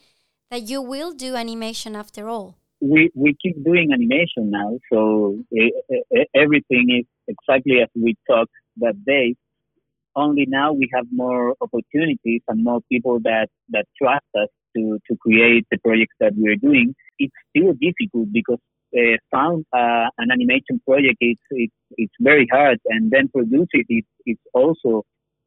that 0.50 0.62
you 0.62 0.80
will 0.80 1.12
do 1.12 1.36
animation 1.36 1.94
after 1.94 2.26
all. 2.30 2.56
We, 2.80 3.10
we 3.14 3.36
keep 3.42 3.62
doing 3.62 3.92
animation 3.92 4.50
now, 4.50 4.78
so 4.90 5.44
everything 6.34 6.86
is 7.00 7.06
exactly 7.26 7.82
as 7.82 7.90
we 7.94 8.16
talked 8.26 8.52
that 8.78 9.04
day. 9.04 9.34
Only 10.16 10.46
now 10.48 10.72
we 10.72 10.88
have 10.94 11.04
more 11.12 11.54
opportunities 11.60 12.40
and 12.48 12.64
more 12.64 12.80
people 12.90 13.20
that, 13.24 13.48
that 13.68 13.84
trust 14.00 14.24
us 14.34 14.48
to, 14.78 14.98
to 15.10 15.16
create 15.18 15.66
the 15.70 15.78
projects 15.78 16.14
that 16.20 16.32
we're 16.36 16.56
doing, 16.56 16.94
it's 17.18 17.34
still 17.50 17.72
difficult 17.72 18.32
because 18.32 18.58
uh, 18.96 19.16
found 19.30 19.66
uh, 19.72 20.08
an 20.18 20.30
animation 20.32 20.80
project 20.86 21.16
it's, 21.20 21.42
it's 21.50 21.74
it's 21.98 22.14
very 22.20 22.48
hard 22.50 22.78
and 22.86 23.10
then 23.10 23.28
produce 23.28 23.68
it 23.72 23.84
is 23.90 24.04
it's 24.24 24.40
also 24.54 25.02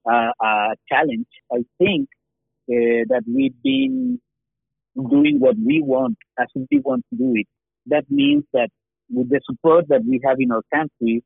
uh, 0.06 0.32
a 0.41 0.76
challenge. 0.88 1.28
I 1.52 1.63
think 1.80 2.08
uh, 2.70 3.10
that 3.10 3.24
we've 3.28 3.56
been 3.63 4.20
doing 4.96 5.39
what 5.39 5.56
we 5.58 5.82
want 5.82 6.17
as 6.39 6.48
we 6.56 6.80
want 6.80 7.04
to 7.12 7.17
do 7.17 7.34
it. 7.36 7.48
That 7.88 8.04
means 8.10 8.44
that 8.54 8.70
with 9.10 9.30
the 9.30 9.41
support 9.50 9.88
that 9.89 10.02
we 10.08 10.22
have 10.24 10.38
in 10.39 10.52
our 10.52 10.62
country 10.74 11.24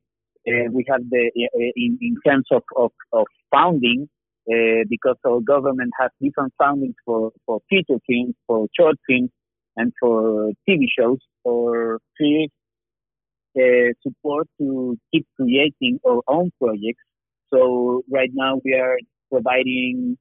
uh, 0.48 0.70
we 0.72 0.84
have 0.88 1.02
the 1.10 1.30
uh, 1.36 1.72
in, 1.76 1.98
in 2.00 2.16
terms 2.26 2.46
of, 2.50 2.62
of, 2.76 2.92
of 3.12 3.26
founding 3.52 4.08
uh, 4.50 4.84
because 4.88 5.16
our 5.26 5.40
government 5.40 5.92
has 6.00 6.10
different 6.20 6.52
fundings 6.60 6.94
for, 7.04 7.32
for 7.44 7.60
feature 7.68 8.00
films, 8.08 8.34
for 8.46 8.66
short 8.78 8.96
films, 9.08 9.30
and 9.76 9.92
for 10.00 10.52
TV 10.68 10.86
shows, 10.98 11.18
for 11.42 11.98
free 12.16 12.48
uh, 13.58 13.92
support 14.02 14.46
to 14.60 14.96
keep 15.12 15.26
creating 15.38 15.98
our 16.06 16.20
own 16.28 16.50
projects. 16.60 17.02
So 17.52 18.02
right 18.10 18.30
now 18.32 18.60
we 18.64 18.74
are 18.74 18.98
providing 19.30 20.16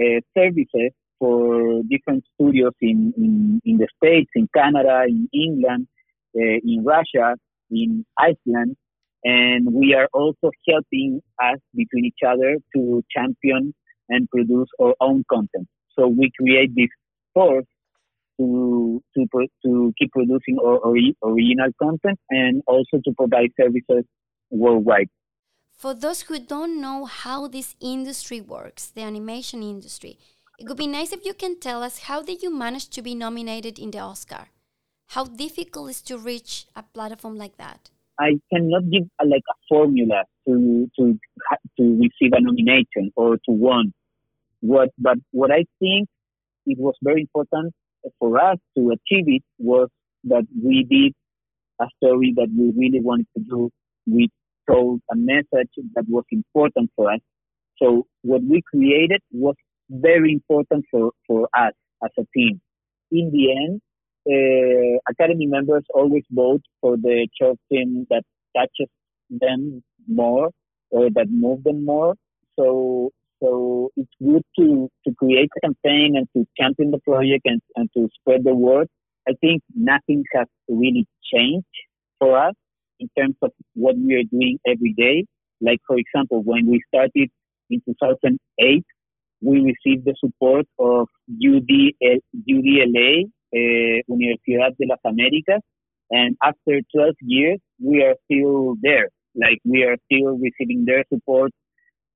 uh, 0.00 0.20
services 0.36 0.92
for 1.18 1.82
different 1.88 2.24
studios 2.34 2.72
in, 2.80 3.12
in, 3.16 3.60
in 3.64 3.76
the 3.78 3.86
States, 4.02 4.30
in 4.34 4.48
Canada, 4.54 5.04
in 5.06 5.28
England, 5.32 5.86
uh, 6.36 6.58
in 6.64 6.82
Russia, 6.84 7.36
in 7.70 8.04
Iceland, 8.18 8.76
and 9.24 9.72
we 9.72 9.94
are 9.94 10.08
also 10.12 10.50
helping 10.68 11.20
us 11.42 11.58
between 11.74 12.06
each 12.06 12.22
other 12.26 12.56
to 12.74 13.02
champion 13.10 13.74
and 14.08 14.28
produce 14.30 14.68
our 14.80 14.94
own 15.00 15.24
content. 15.30 15.68
So 15.98 16.08
we 16.08 16.30
create 16.38 16.74
this 16.74 16.88
force 17.34 17.66
to 18.38 19.02
to 19.14 19.26
to 19.64 19.92
keep 19.98 20.10
producing 20.12 20.58
our, 20.64 20.80
original 21.22 21.70
content 21.80 22.18
and 22.30 22.62
also 22.66 22.98
to 23.04 23.12
provide 23.16 23.50
services 23.60 24.04
worldwide. 24.50 25.08
For 25.72 25.94
those 25.94 26.22
who 26.22 26.38
don't 26.38 26.80
know 26.80 27.04
how 27.04 27.48
this 27.48 27.74
industry 27.80 28.40
works, 28.40 28.88
the 28.88 29.02
animation 29.02 29.62
industry, 29.62 30.18
it 30.58 30.68
would 30.68 30.76
be 30.76 30.86
nice 30.86 31.12
if 31.12 31.24
you 31.24 31.32
can 31.32 31.58
tell 31.58 31.82
us 31.82 32.00
how 32.00 32.22
did 32.22 32.42
you 32.42 32.54
manage 32.54 32.88
to 32.90 33.02
be 33.02 33.14
nominated 33.14 33.78
in 33.78 33.90
the 33.90 33.98
Oscar? 33.98 34.48
How 35.08 35.24
difficult 35.24 35.90
is 35.90 36.02
to 36.02 36.18
reach 36.18 36.66
a 36.76 36.82
platform 36.82 37.36
like 37.36 37.56
that? 37.56 37.90
I 38.20 38.38
cannot 38.52 38.90
give 38.90 39.04
a, 39.20 39.26
like 39.26 39.42
a 39.50 39.56
formula 39.68 40.24
to 40.46 40.90
to 40.98 41.18
to 41.78 41.82
receive 41.82 42.32
a 42.32 42.40
nomination 42.40 43.12
or 43.16 43.36
to 43.36 43.52
win. 43.64 43.92
What 44.60 44.90
but 44.98 45.16
what 45.30 45.50
I 45.50 45.64
think 45.78 46.08
it 46.66 46.78
was 46.78 46.94
very 47.02 47.22
important 47.22 47.72
for 48.18 48.38
us 48.38 48.58
to 48.76 48.90
achieve 48.90 49.24
it 49.26 49.42
was 49.58 49.88
that 50.24 50.44
we 50.62 50.84
did 50.84 51.14
a 51.80 51.86
story 51.96 52.34
that 52.36 52.48
we 52.56 52.72
really 52.76 53.00
wanted 53.00 53.26
to 53.36 53.42
do. 53.42 53.70
We 54.06 54.28
told 54.70 55.00
a 55.10 55.16
message 55.16 55.70
that 55.94 56.04
was 56.08 56.24
important 56.30 56.90
for 56.94 57.12
us. 57.12 57.20
So 57.82 58.06
what 58.22 58.42
we 58.42 58.62
created 58.62 59.22
was 59.32 59.54
very 59.88 60.32
important 60.32 60.84
for, 60.90 61.12
for 61.26 61.48
us 61.56 61.72
as 62.04 62.10
a 62.18 62.24
team. 62.36 62.60
In 63.10 63.30
the 63.32 63.52
end, 63.52 63.80
uh, 64.28 64.98
Academy 65.08 65.46
members 65.46 65.84
always 65.94 66.24
vote 66.30 66.62
for 66.80 66.96
the 66.96 67.28
short 67.40 67.58
film 67.68 68.06
that 68.10 68.22
touches 68.56 68.88
them 69.30 69.82
more 70.08 70.50
or 70.90 71.08
that 71.10 71.26
move 71.30 71.62
them 71.64 71.84
more. 71.84 72.14
So 72.58 73.10
so 73.42 73.90
it's 73.96 74.10
good 74.22 74.42
to, 74.58 74.90
to 75.06 75.14
create 75.14 75.48
a 75.56 75.60
campaign 75.66 76.14
and 76.16 76.28
to 76.36 76.46
champion 76.60 76.90
the 76.90 76.98
project 76.98 77.42
and, 77.46 77.60
and 77.74 77.88
to 77.96 78.08
spread 78.20 78.44
the 78.44 78.54
word. 78.54 78.86
I 79.26 79.32
think 79.40 79.62
nothing 79.74 80.24
has 80.34 80.46
really 80.68 81.06
changed 81.32 81.66
for 82.18 82.36
us 82.38 82.54
in 82.98 83.08
terms 83.18 83.36
of 83.42 83.52
what 83.74 83.96
we 83.96 84.14
are 84.14 84.24
doing 84.30 84.58
every 84.66 84.92
day. 84.92 85.24
Like, 85.60 85.80
for 85.86 85.96
example, 85.96 86.42
when 86.42 86.66
we 86.66 86.82
started 86.88 87.30
in 87.70 87.80
2008, 87.86 88.84
we 89.42 89.60
received 89.60 90.04
the 90.04 90.14
support 90.22 90.66
of 90.78 91.08
UDL, 91.42 92.20
UDLA, 92.48 93.30
uh, 93.54 94.02
Universidad 94.08 94.76
de 94.78 94.86
las 94.86 95.00
Américas, 95.04 95.60
and 96.10 96.36
after 96.42 96.80
12 96.94 97.14
years, 97.22 97.58
we 97.78 98.02
are 98.02 98.14
still 98.24 98.76
there. 98.82 99.08
Like, 99.34 99.58
we 99.64 99.84
are 99.84 99.96
still 100.06 100.38
receiving 100.38 100.84
their 100.84 101.04
support 101.12 101.52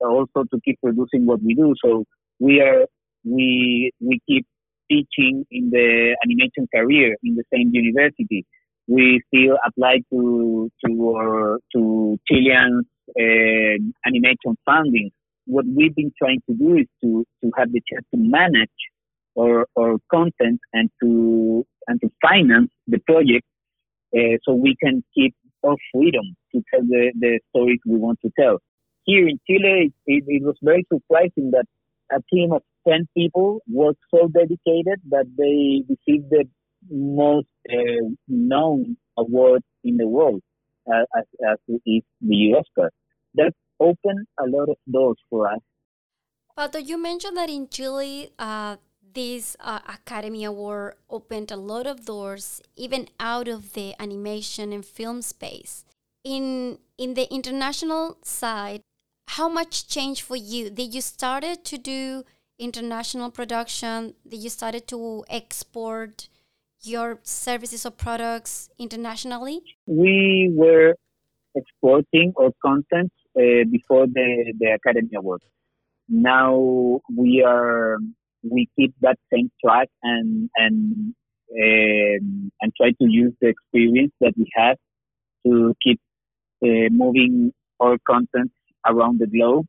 also 0.00 0.44
to 0.52 0.60
keep 0.64 0.78
producing 0.82 1.26
what 1.26 1.42
we 1.42 1.54
do. 1.54 1.74
So 1.84 2.04
we 2.40 2.60
are 2.60 2.86
we 3.24 3.92
we 4.00 4.20
keep 4.28 4.46
teaching 4.90 5.44
in 5.50 5.70
the 5.70 6.16
animation 6.24 6.68
career 6.74 7.16
in 7.22 7.36
the 7.36 7.44
same 7.52 7.70
university. 7.72 8.44
We 8.86 9.22
still 9.28 9.56
apply 9.66 10.00
to 10.12 10.70
to 10.84 11.14
our, 11.16 11.58
to 11.74 12.18
Chilean 12.28 12.82
uh, 13.18 14.06
animation 14.06 14.58
funding. 14.64 15.10
What 15.46 15.64
we've 15.66 15.94
been 15.94 16.12
trying 16.18 16.40
to 16.48 16.54
do 16.54 16.76
is 16.76 16.86
to 17.02 17.24
to 17.42 17.50
have 17.56 17.72
the 17.72 17.80
chance 17.90 18.06
to 18.12 18.18
manage 18.18 18.70
our, 19.38 19.66
our 19.78 19.96
content 20.10 20.60
and 20.72 20.90
to 21.02 21.66
and 21.86 22.00
to 22.00 22.10
finance 22.22 22.70
the 22.86 22.98
project 23.00 23.44
uh, 24.16 24.36
so 24.44 24.54
we 24.54 24.76
can 24.82 25.04
keep 25.14 25.34
our 25.64 25.76
freedom 25.92 26.24
to 26.52 26.62
tell 26.72 26.82
the, 26.82 27.12
the 27.18 27.40
stories 27.50 27.78
we 27.86 27.96
want 27.96 28.18
to 28.22 28.30
tell 28.38 28.58
here 29.04 29.28
in 29.28 29.38
Chile, 29.46 29.92
it, 30.06 30.24
it, 30.26 30.42
was 30.42 30.56
very 30.62 30.86
surprising 30.92 31.52
that 31.52 31.66
a 32.10 32.20
team 32.32 32.52
of 32.52 32.62
10 32.88 33.08
people 33.16 33.60
was 33.68 33.94
so 34.10 34.28
dedicated 34.28 35.00
that 35.10 35.26
they 35.36 35.84
received 35.88 36.30
the 36.30 36.44
most 36.90 37.48
uh, 37.70 38.08
known 38.28 38.96
award 39.16 39.62
in 39.84 39.96
the 39.96 40.06
world, 40.06 40.42
uh, 40.86 41.04
as, 41.16 41.24
as 41.50 41.58
is 41.86 42.02
the 42.20 42.54
Oscar. 42.58 42.90
That 43.34 43.52
opened 43.80 44.26
a 44.38 44.46
lot 44.46 44.68
of 44.68 44.76
doors 44.90 45.18
for 45.28 45.52
us. 45.52 45.60
Pato, 46.56 46.84
you 46.84 47.00
mentioned 47.00 47.36
that 47.36 47.50
in 47.50 47.68
Chile, 47.68 48.30
uh, 48.38 48.76
this 49.14 49.56
uh, 49.60 49.80
Academy 49.88 50.44
Award 50.44 50.94
opened 51.08 51.50
a 51.50 51.56
lot 51.56 51.86
of 51.86 52.04
doors, 52.04 52.60
even 52.76 53.08
out 53.18 53.48
of 53.48 53.72
the 53.72 53.94
animation 54.00 54.72
and 54.72 54.84
film 54.84 55.22
space. 55.22 55.84
In 56.22 56.78
in 56.98 57.14
the 57.14 57.32
international 57.32 58.18
side, 58.22 58.82
how 59.28 59.48
much 59.48 59.88
changed 59.88 60.22
for 60.22 60.36
you? 60.36 60.70
Did 60.70 60.94
you 60.94 61.00
started 61.00 61.64
to 61.64 61.78
do 61.78 62.24
international 62.58 63.30
production? 63.30 64.14
Did 64.28 64.40
you 64.40 64.50
started 64.50 64.86
to 64.88 65.24
export 65.28 66.28
your 66.82 67.18
services 67.22 67.86
or 67.86 67.90
products 67.90 68.70
internationally? 68.78 69.60
We 69.86 70.52
were 70.54 70.94
exporting 71.54 72.32
our 72.38 72.52
content 72.62 73.12
uh, 73.36 73.64
before 73.70 74.06
the, 74.06 74.52
the 74.58 74.78
Academy 74.78 75.10
Awards. 75.16 75.44
Now 76.08 77.00
we 77.16 77.42
are 77.46 77.98
we 78.50 78.68
keep 78.78 78.94
that 79.00 79.18
same 79.32 79.50
track 79.64 79.88
and 80.02 80.50
and 80.56 81.14
um, 81.52 82.52
and 82.60 82.72
try 82.76 82.90
to 82.90 83.06
use 83.08 83.32
the 83.40 83.48
experience 83.48 84.12
that 84.20 84.34
we 84.36 84.46
have 84.54 84.76
to 85.46 85.74
keep 85.82 86.00
uh, 86.64 86.88
moving 86.90 87.52
our 87.80 87.96
content 88.08 88.50
around 88.86 89.20
the 89.20 89.26
globe. 89.26 89.66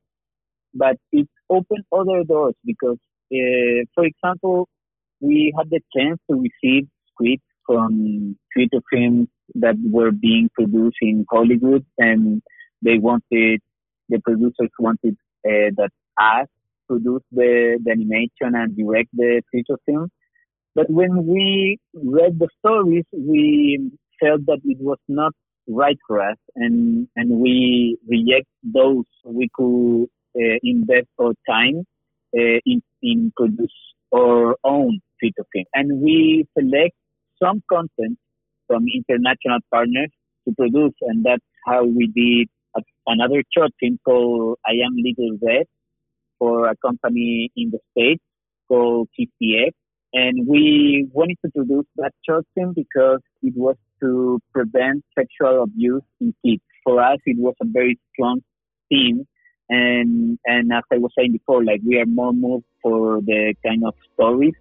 But 0.74 0.98
it 1.12 1.28
opened 1.50 1.86
other 1.92 2.24
doors 2.24 2.56
because, 2.66 2.98
uh, 3.34 3.86
for 3.94 4.06
example, 4.06 4.68
we 5.22 5.54
had 5.58 5.70
the 5.70 5.82
chance 5.96 6.20
to 6.30 6.38
receive 6.38 6.88
scripts 7.12 7.46
from 7.66 8.38
theater 8.56 8.82
films 8.92 9.28
that 9.56 9.76
were 9.84 10.12
being 10.12 10.50
produced 10.54 10.98
in 11.02 11.26
Hollywood, 11.30 11.86
and 11.98 12.42
they 12.82 12.98
wanted 12.98 13.62
the 14.10 14.20
producers 14.24 14.70
wanted 14.80 15.18
uh, 15.48 15.72
that 15.78 15.90
us 16.20 16.48
produce 16.88 17.24
the, 17.32 17.80
the 17.84 17.92
animation 17.92 18.56
and 18.56 18.76
direct 18.76 19.10
the 19.14 19.42
feature 19.52 19.80
film. 19.86 20.10
But 20.76 20.90
when 20.90 21.26
we 21.26 21.78
read 21.94 22.38
the 22.40 22.50
stories, 22.60 23.06
we 23.14 23.92
felt 24.20 24.46
that 24.48 24.60
it 24.64 24.78
was 24.80 24.98
not 25.08 25.34
right 25.68 25.98
for 26.08 26.22
us, 26.22 26.38
and 26.56 27.08
and 27.16 27.40
we 27.40 27.98
reject 28.08 28.48
those 28.64 29.06
we 29.24 29.50
could 29.54 30.08
uh, 30.38 30.58
invest 30.64 31.08
our 31.20 31.34
time 31.50 31.86
uh, 32.38 32.60
in 32.66 32.82
in 33.02 33.32
produce 33.36 33.74
our 34.14 34.56
own 34.64 35.00
feature 35.20 35.46
film, 35.54 35.66
and 35.74 36.02
we 36.02 36.46
select 36.58 36.94
some 37.42 37.64
content 37.72 38.18
from 38.68 38.86
international 38.94 39.60
partners 39.72 40.10
to 40.48 40.54
produce, 40.56 40.94
and 41.02 41.26
that's 41.26 41.44
how 41.66 41.84
we 41.86 42.08
did 42.08 42.50
another 43.08 43.44
short 43.56 43.72
film 43.80 43.98
called 44.04 44.58
I 44.66 44.74
Am 44.86 44.96
Little 44.98 45.38
Red 45.42 45.66
for 46.40 46.68
a 46.68 46.76
company 46.78 47.52
in 47.56 47.72
the 47.72 47.80
States 47.92 48.24
called 48.68 49.10
TCX. 49.18 49.72
And 50.14 50.48
we 50.48 51.08
wanted 51.12 51.38
to 51.44 51.52
produce 51.52 51.86
that 51.98 52.14
short 52.28 52.46
film 52.56 52.74
because 52.74 53.20
it 53.44 53.54
was 53.56 53.76
to 54.02 54.40
prevent 54.54 55.04
sexual 55.18 55.64
abuse 55.64 56.04
in 56.22 56.34
kids. 56.46 56.62
For 56.84 57.02
us, 57.02 57.18
it 57.26 57.38
was 57.38 57.56
a 57.62 57.66
very 57.68 58.00
strong 58.14 58.42
theme. 58.90 59.26
And, 59.70 60.38
and 60.46 60.72
as 60.72 60.84
I 60.92 60.98
was 60.98 61.12
saying 61.18 61.34
before, 61.34 61.64
like 61.64 61.82
we 61.86 62.00
are 62.00 62.06
more 62.06 62.34
moved 62.34 62.66
for 62.82 63.20
the 63.22 63.56
kind 63.66 63.84
of 63.86 63.94
stories. 64.14 64.54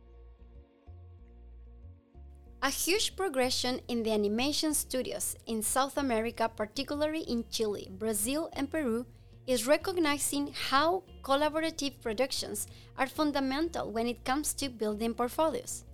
A 2.63 2.71
huge 2.71 3.15
progression 3.15 3.81
in 3.89 4.03
the 4.05 4.13
animation 4.13 4.73
studios 4.73 5.37
in 5.47 5.63
South 5.63 5.99
America, 5.99 6.49
particularly 6.49 7.21
in 7.21 7.45
Chile, 7.51 7.91
Brazil, 7.93 8.49
and 8.55 8.71
Peru, 8.71 9.05
is 9.47 9.67
recognizing 9.67 10.53
how 10.71 11.03
collaborative 11.23 12.01
productions 12.01 12.67
are 12.97 13.07
fundamental 13.07 13.91
when 13.91 14.07
it 14.07 14.25
comes 14.25 14.55
to 14.55 14.69
building 14.69 15.15
portfolios. 15.15 15.85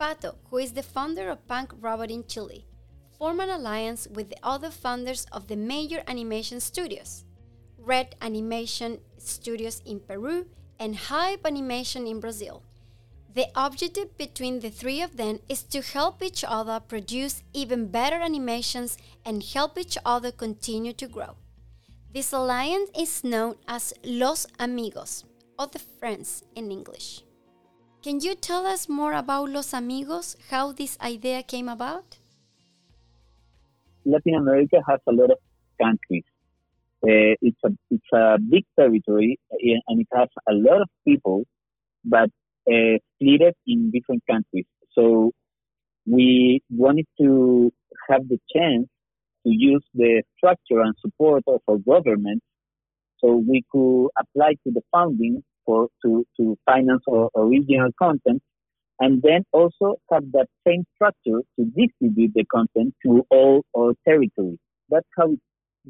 Pato, 0.00 0.36
who 0.50 0.58
is 0.58 0.72
the 0.72 0.82
founder 0.82 1.28
of 1.28 1.46
Punk 1.46 1.72
Robot 1.80 2.10
in 2.10 2.26
Chile, 2.26 2.66
formed 3.18 3.40
an 3.40 3.50
alliance 3.50 4.08
with 4.08 4.28
the 4.28 4.38
other 4.42 4.70
founders 4.70 5.26
of 5.32 5.46
the 5.46 5.56
major 5.56 6.02
animation 6.06 6.60
studios 6.60 7.24
Red 7.84 8.16
Animation 8.22 8.98
Studios 9.18 9.82
in 9.84 10.00
Peru 10.00 10.46
and 10.78 10.96
Hype 10.96 11.44
Animation 11.44 12.06
in 12.06 12.18
Brazil. 12.18 12.62
The 13.34 13.48
objective 13.54 14.16
between 14.16 14.60
the 14.60 14.70
three 14.70 15.02
of 15.02 15.18
them 15.18 15.40
is 15.50 15.62
to 15.64 15.82
help 15.82 16.22
each 16.22 16.44
other 16.46 16.80
produce 16.80 17.42
even 17.52 17.88
better 17.88 18.16
animations 18.16 18.96
and 19.24 19.42
help 19.42 19.76
each 19.76 19.98
other 20.04 20.32
continue 20.32 20.94
to 20.94 21.06
grow. 21.06 21.36
This 22.14 22.32
alliance 22.32 22.90
is 22.96 23.24
known 23.24 23.56
as 23.66 23.92
Los 24.04 24.46
Amigos, 24.60 25.24
or 25.58 25.66
the 25.66 25.80
Friends 25.80 26.44
in 26.54 26.70
English. 26.70 27.24
Can 28.04 28.20
you 28.20 28.36
tell 28.36 28.66
us 28.66 28.88
more 28.88 29.14
about 29.14 29.48
Los 29.48 29.74
Amigos, 29.74 30.36
how 30.48 30.70
this 30.70 30.96
idea 31.00 31.42
came 31.42 31.68
about? 31.68 32.18
Latin 34.04 34.36
America 34.36 34.76
has 34.88 35.00
a 35.08 35.12
lot 35.12 35.32
of 35.32 35.38
countries. 35.82 36.22
Uh, 37.02 37.34
it's 37.42 37.58
a 37.64 37.70
it's 37.90 38.12
a 38.14 38.38
big 38.38 38.62
territory 38.78 39.36
eh, 39.50 39.80
and 39.88 40.00
it 40.00 40.06
has 40.14 40.28
a 40.48 40.54
lot 40.54 40.82
of 40.82 40.88
people, 41.04 41.42
but 42.04 42.30
uh, 42.70 42.96
split 43.16 43.56
in 43.66 43.90
different 43.90 44.22
countries. 44.30 44.66
So 44.92 45.32
we 46.06 46.62
wanted 46.70 47.08
to 47.20 47.72
have 48.08 48.28
the 48.28 48.38
chance 48.54 48.86
to 49.46 49.52
use 49.52 49.84
the 49.94 50.22
structure 50.36 50.80
and 50.80 50.94
support 51.00 51.42
of 51.46 51.60
our 51.68 51.78
government 51.78 52.42
so 53.18 53.36
we 53.36 53.62
could 53.70 54.08
apply 54.18 54.52
to 54.64 54.72
the 54.72 54.82
funding 54.90 55.42
for 55.64 55.88
to, 56.04 56.26
to 56.38 56.56
finance 56.66 57.02
our 57.10 57.30
original 57.36 57.90
content 57.98 58.42
and 59.00 59.22
then 59.22 59.44
also 59.52 59.96
have 60.12 60.24
that 60.32 60.46
same 60.66 60.84
structure 60.94 61.40
to 61.58 61.64
distribute 61.76 62.32
the 62.34 62.44
content 62.44 62.94
to 63.04 63.24
all 63.30 63.62
our 63.76 63.94
territories. 64.06 64.58
That's 64.88 65.06
how 65.16 65.32
it, 65.32 65.40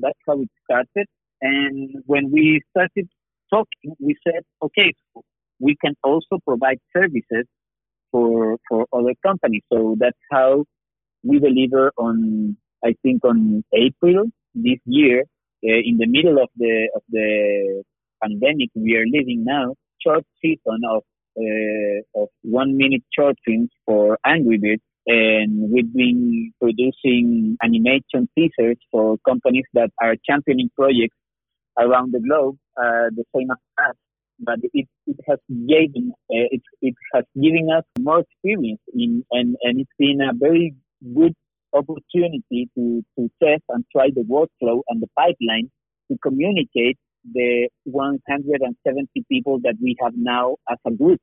that's 0.00 0.18
how 0.26 0.40
it 0.40 0.48
started. 0.64 1.06
And 1.42 1.96
when 2.06 2.30
we 2.30 2.62
started 2.70 3.08
talking, 3.50 3.94
we 4.00 4.16
said, 4.26 4.42
okay, 4.62 4.94
we 5.58 5.76
can 5.84 5.94
also 6.02 6.38
provide 6.46 6.78
services 6.96 7.46
for 8.10 8.56
for 8.68 8.86
other 8.92 9.14
companies. 9.24 9.62
So 9.72 9.96
that's 9.98 10.18
how 10.30 10.64
we 11.22 11.38
deliver 11.38 11.92
on, 11.96 12.56
I 12.84 12.94
think, 13.02 13.24
on 13.24 13.64
April 13.74 14.24
this 14.54 14.78
year, 14.84 15.20
uh, 15.64 15.80
in 15.84 15.96
the 15.98 16.06
middle 16.06 16.42
of 16.42 16.50
the 16.56 16.90
of 16.94 17.02
the 17.10 17.82
pandemic 18.22 18.70
we 18.74 18.96
are 18.96 19.06
living 19.06 19.44
now, 19.44 19.74
short 20.00 20.24
season 20.42 20.80
of 20.88 21.02
uh, 21.38 22.22
of 22.22 22.28
one 22.42 22.76
minute 22.76 23.02
short 23.16 23.36
films 23.44 23.70
for 23.86 24.18
Angry 24.24 24.58
Birds 24.58 24.82
and 25.06 25.70
we've 25.70 25.92
been 25.92 26.52
producing 26.60 27.56
animation 27.62 28.28
teasers 28.36 28.78
for 28.90 29.16
companies 29.26 29.64
that 29.74 29.90
are 30.00 30.14
championing 30.28 30.70
projects 30.76 31.16
around 31.78 32.12
the 32.12 32.20
globe, 32.20 32.56
uh, 32.76 33.10
the 33.14 33.24
same 33.36 33.50
as 33.50 33.58
us. 33.86 33.96
But 34.40 34.58
it, 34.72 34.88
it 35.06 35.16
has 35.28 35.38
given 35.48 36.12
uh, 36.30 36.48
it, 36.50 36.62
it 36.82 36.94
has 37.14 37.24
given 37.34 37.68
us 37.76 37.84
more 38.00 38.20
experience 38.20 38.80
in 38.92 39.24
and, 39.30 39.56
and 39.62 39.80
it's 39.80 39.90
been 39.98 40.20
a 40.20 40.32
very 40.34 40.74
good 41.14 41.34
opportunity 41.74 42.68
to, 42.76 43.02
to 43.18 43.30
test 43.42 43.62
and 43.68 43.84
try 43.92 44.08
the 44.14 44.22
workflow 44.22 44.80
and 44.88 45.02
the 45.02 45.08
pipeline 45.16 45.70
to 46.10 46.18
communicate 46.22 46.98
the 47.32 47.68
170 47.84 49.08
people 49.30 49.58
that 49.62 49.74
we 49.82 49.96
have 50.02 50.12
now 50.16 50.56
as 50.70 50.78
a 50.86 50.90
group. 50.90 51.20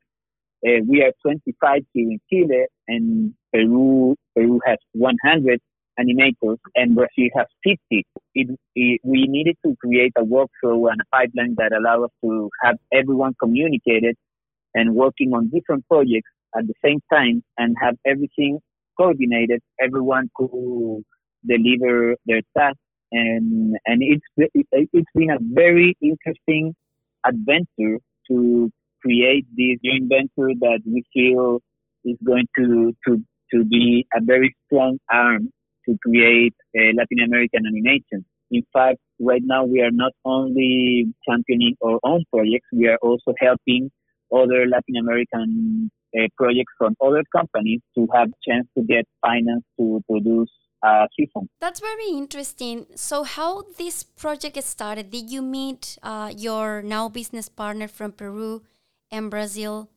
Uh, 0.66 0.82
we 0.88 1.02
are 1.02 1.12
25 1.24 1.82
here 1.94 2.10
in 2.12 2.20
Chile, 2.32 2.66
and 2.88 3.34
Peru 3.54 4.16
Peru 4.36 4.60
has 4.66 4.78
100 4.94 5.60
animators, 6.00 6.58
and 6.76 6.96
Brazil 6.96 7.30
has 7.36 7.48
50. 7.64 8.06
It, 8.36 8.60
it, 8.76 9.02
we 9.04 9.26
needed 9.28 9.58
to 9.66 9.76
create 9.84 10.14
a 10.18 10.22
workflow 10.22 10.92
and 10.92 11.02
a 11.02 11.16
pipeline 11.16 11.56
that 11.58 11.72
allow 11.74 12.04
us 12.04 12.12
to 12.24 12.50
have 12.64 12.78
everyone 12.94 13.34
communicated 13.42 14.16
and 14.76 14.96
working 14.96 15.34
on 15.34 15.50
different 15.50 15.86
projects 15.88 16.30
at 16.56 16.68
the 16.68 16.74
same 16.84 17.00
time, 17.12 17.44
and 17.58 17.76
have 17.82 17.96
everything 18.06 18.60
coordinated. 19.02 19.62
Everyone 19.80 20.30
could 20.36 21.04
deliver 21.46 22.16
their 22.26 22.42
task, 22.58 22.78
and 23.12 23.76
and 23.86 24.02
it's 24.02 24.26
it's 24.38 25.12
been 25.16 25.32
a 25.32 25.40
very 25.42 25.96
interesting 26.02 26.76
adventure 27.26 27.98
to 28.30 28.72
create 29.02 29.46
this 29.58 29.78
joint 29.84 30.10
venture 30.10 30.54
that 30.60 30.80
we 30.86 31.04
feel 31.14 31.60
is 32.06 32.18
going 32.26 32.48
to 32.58 32.94
to 33.08 33.24
to 33.54 33.66
be 33.66 34.06
a 34.16 34.22
very 34.24 34.56
strong 34.66 34.98
arm 35.12 35.50
to 35.86 35.98
create 36.06 36.56
Latin 36.76 37.20
American 37.26 37.64
animation. 37.66 38.24
In 38.52 38.64
fact, 38.74 39.00
right 39.20 39.42
now 39.44 39.66
we 39.66 39.82
are 39.82 39.92
not 39.92 40.12
only 40.26 41.06
championing 41.28 41.76
our 41.84 42.00
own 42.04 42.24
projects, 42.32 42.68
we 42.72 42.88
are 42.88 43.00
also 43.02 43.34
helping 43.40 43.90
other 44.34 44.68
Latin 44.68 44.98
American 45.00 45.90
uh, 46.18 46.28
projects 46.38 46.74
from 46.78 46.96
other 47.02 47.24
companies 47.36 47.82
to 47.96 48.08
have 48.14 48.30
chance 48.48 48.68
to 48.78 48.84
get 48.84 49.06
finance 49.22 49.64
to 49.80 50.04
produce 50.10 50.50
uh, 50.84 51.06
season. 51.18 51.50
That's 51.60 51.80
very 51.80 52.10
interesting. 52.10 52.88
So, 52.96 53.24
how 53.24 53.64
this 53.78 54.04
project 54.04 54.64
started? 54.64 55.12
Did 55.12 55.30
you 55.30 55.42
meet 55.42 55.98
uh, 56.02 56.32
your 56.36 56.82
now 56.82 57.10
business 57.10 57.50
partner 57.50 57.88
from 57.88 58.12
Peru 58.12 58.64
and 59.12 59.30
Brazil 59.30 59.90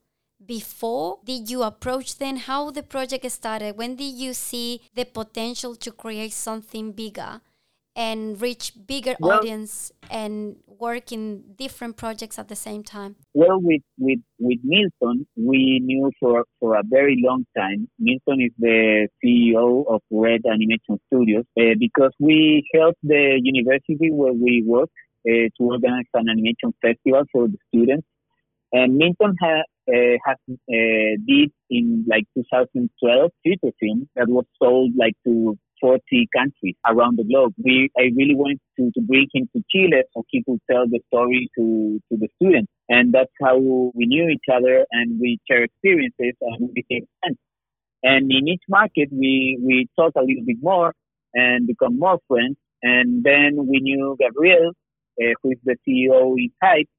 before? 0.45 1.19
Did 1.25 1.49
you 1.49 1.63
approach 1.63 2.17
them? 2.17 2.37
How 2.37 2.71
the 2.71 2.83
project 2.83 3.29
started? 3.31 3.77
When 3.77 3.95
did 3.95 4.13
you 4.13 4.33
see 4.33 4.81
the 4.93 5.05
potential 5.05 5.75
to 5.75 5.91
create 5.91 6.33
something 6.33 6.91
bigger? 6.91 7.41
And 7.95 8.41
reach 8.41 8.73
bigger 8.87 9.15
well, 9.19 9.39
audience 9.39 9.91
and 10.11 10.57
work 10.67 11.11
in 11.11 11.43
different 11.57 11.95
projects 11.95 12.37
at 12.37 12.47
the 12.49 12.55
same 12.55 12.83
time? 12.83 13.15
Well, 13.33 13.59
with, 13.61 13.81
with, 13.97 14.19
with 14.39 14.59
Milton, 14.63 15.25
we 15.35 15.79
knew 15.81 16.11
for, 16.19 16.45
for 16.59 16.75
a 16.75 16.83
very 16.85 17.21
long 17.23 17.45
time. 17.57 17.87
Milton 17.97 18.41
is 18.41 18.51
the 18.59 19.07
CEO 19.23 19.85
of 19.87 20.01
Red 20.11 20.41
Animation 20.45 20.99
Studios 21.07 21.45
uh, 21.59 21.75
because 21.79 22.11
we 22.19 22.67
helped 22.73 22.99
the 23.03 23.39
university 23.41 24.11
where 24.11 24.33
we 24.33 24.63
work 24.65 24.89
uh, 25.27 25.49
to 25.57 25.63
organize 25.63 26.05
an 26.13 26.29
animation 26.29 26.73
festival 26.81 27.23
for 27.31 27.47
the 27.47 27.57
students. 27.69 28.05
And 28.73 28.97
Milton 28.97 29.35
ha, 29.41 29.61
uh, 29.87 30.17
has 30.25 30.37
uh, 30.49 31.15
did 31.25 31.51
in 31.69 32.05
like 32.07 32.25
2012 32.35 33.31
feature 33.43 33.73
film 33.79 34.09
that 34.15 34.27
was 34.27 34.45
sold 34.61 34.91
like 34.97 35.13
to 35.25 35.57
40 35.85 36.27
countries 36.35 36.73
around 36.87 37.19
the 37.19 37.23
globe. 37.23 37.53
We, 37.63 37.91
I 37.95 38.09
really 38.17 38.33
wanted 38.33 38.59
to, 38.77 38.89
to 38.95 39.01
bring 39.05 39.27
him 39.31 39.47
to 39.55 39.63
Chile 39.69 40.01
so 40.15 40.23
he 40.29 40.41
could 40.43 40.59
tell 40.69 40.87
the 40.89 40.99
story 41.13 41.47
to, 41.55 42.01
to 42.09 42.17
the 42.17 42.27
students. 42.37 42.71
And 42.89 43.13
that's 43.13 43.31
how 43.39 43.59
we 43.59 44.07
knew 44.07 44.27
each 44.29 44.49
other 44.51 44.85
and 44.91 45.19
we 45.21 45.37
share 45.47 45.63
experiences 45.63 46.33
and 46.41 46.57
we 46.59 46.81
became 46.81 47.05
friends. 47.19 47.37
And 48.01 48.31
in 48.31 48.47
each 48.47 48.63
market, 48.67 49.09
we, 49.11 49.59
we 49.61 49.87
talked 49.95 50.17
a 50.17 50.21
little 50.21 50.43
bit 50.43 50.57
more 50.59 50.91
and 51.35 51.67
become 51.67 51.99
more 51.99 52.17
friends. 52.27 52.57
And 52.81 53.23
then 53.23 53.67
we 53.67 53.79
knew 53.79 54.17
Gabriel, 54.19 54.71
uh, 55.21 55.33
who 55.43 55.51
is 55.51 55.59
the 55.65 55.75
CEO 55.87 56.33
in 56.35 56.49
Hype. 56.63 56.89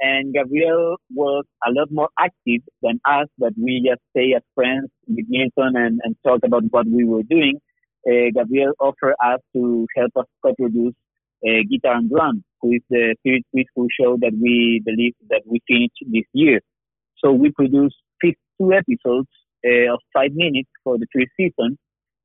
And 0.00 0.32
Gabriel 0.32 0.96
was 1.12 1.44
a 1.66 1.72
lot 1.72 1.88
more 1.90 2.10
active 2.16 2.62
than 2.82 3.00
us, 3.04 3.26
but 3.36 3.52
we 3.60 3.84
just 3.84 4.00
stay 4.10 4.34
as 4.36 4.42
friends 4.54 4.90
with 5.08 5.26
Milton 5.28 5.74
and, 5.74 6.00
and 6.04 6.14
talk 6.24 6.38
about 6.44 6.62
what 6.70 6.86
we 6.86 7.02
were 7.02 7.24
doing 7.24 7.58
uh, 8.06 8.30
Gabriel 8.34 8.72
offered 8.80 9.14
us 9.24 9.40
to 9.54 9.86
help 9.96 10.12
us 10.16 10.26
co-produce 10.44 10.94
uh, 11.46 11.62
Guitar 11.70 11.96
and 11.96 12.10
Drum, 12.10 12.44
who 12.60 12.72
is 12.72 12.82
the 12.90 13.14
third 13.24 13.42
preschool 13.54 13.86
show 13.98 14.16
that 14.20 14.32
we 14.40 14.82
believe 14.84 15.14
that 15.30 15.42
we 15.46 15.60
finished 15.66 15.98
this 16.06 16.24
year. 16.32 16.60
So 17.18 17.32
we 17.32 17.50
produced 17.50 17.96
52 18.22 18.72
episodes 18.72 19.28
uh, 19.64 19.94
of 19.94 20.00
five 20.12 20.32
minutes 20.32 20.70
for 20.84 20.98
the 20.98 21.06
first 21.14 21.30
season, 21.36 21.78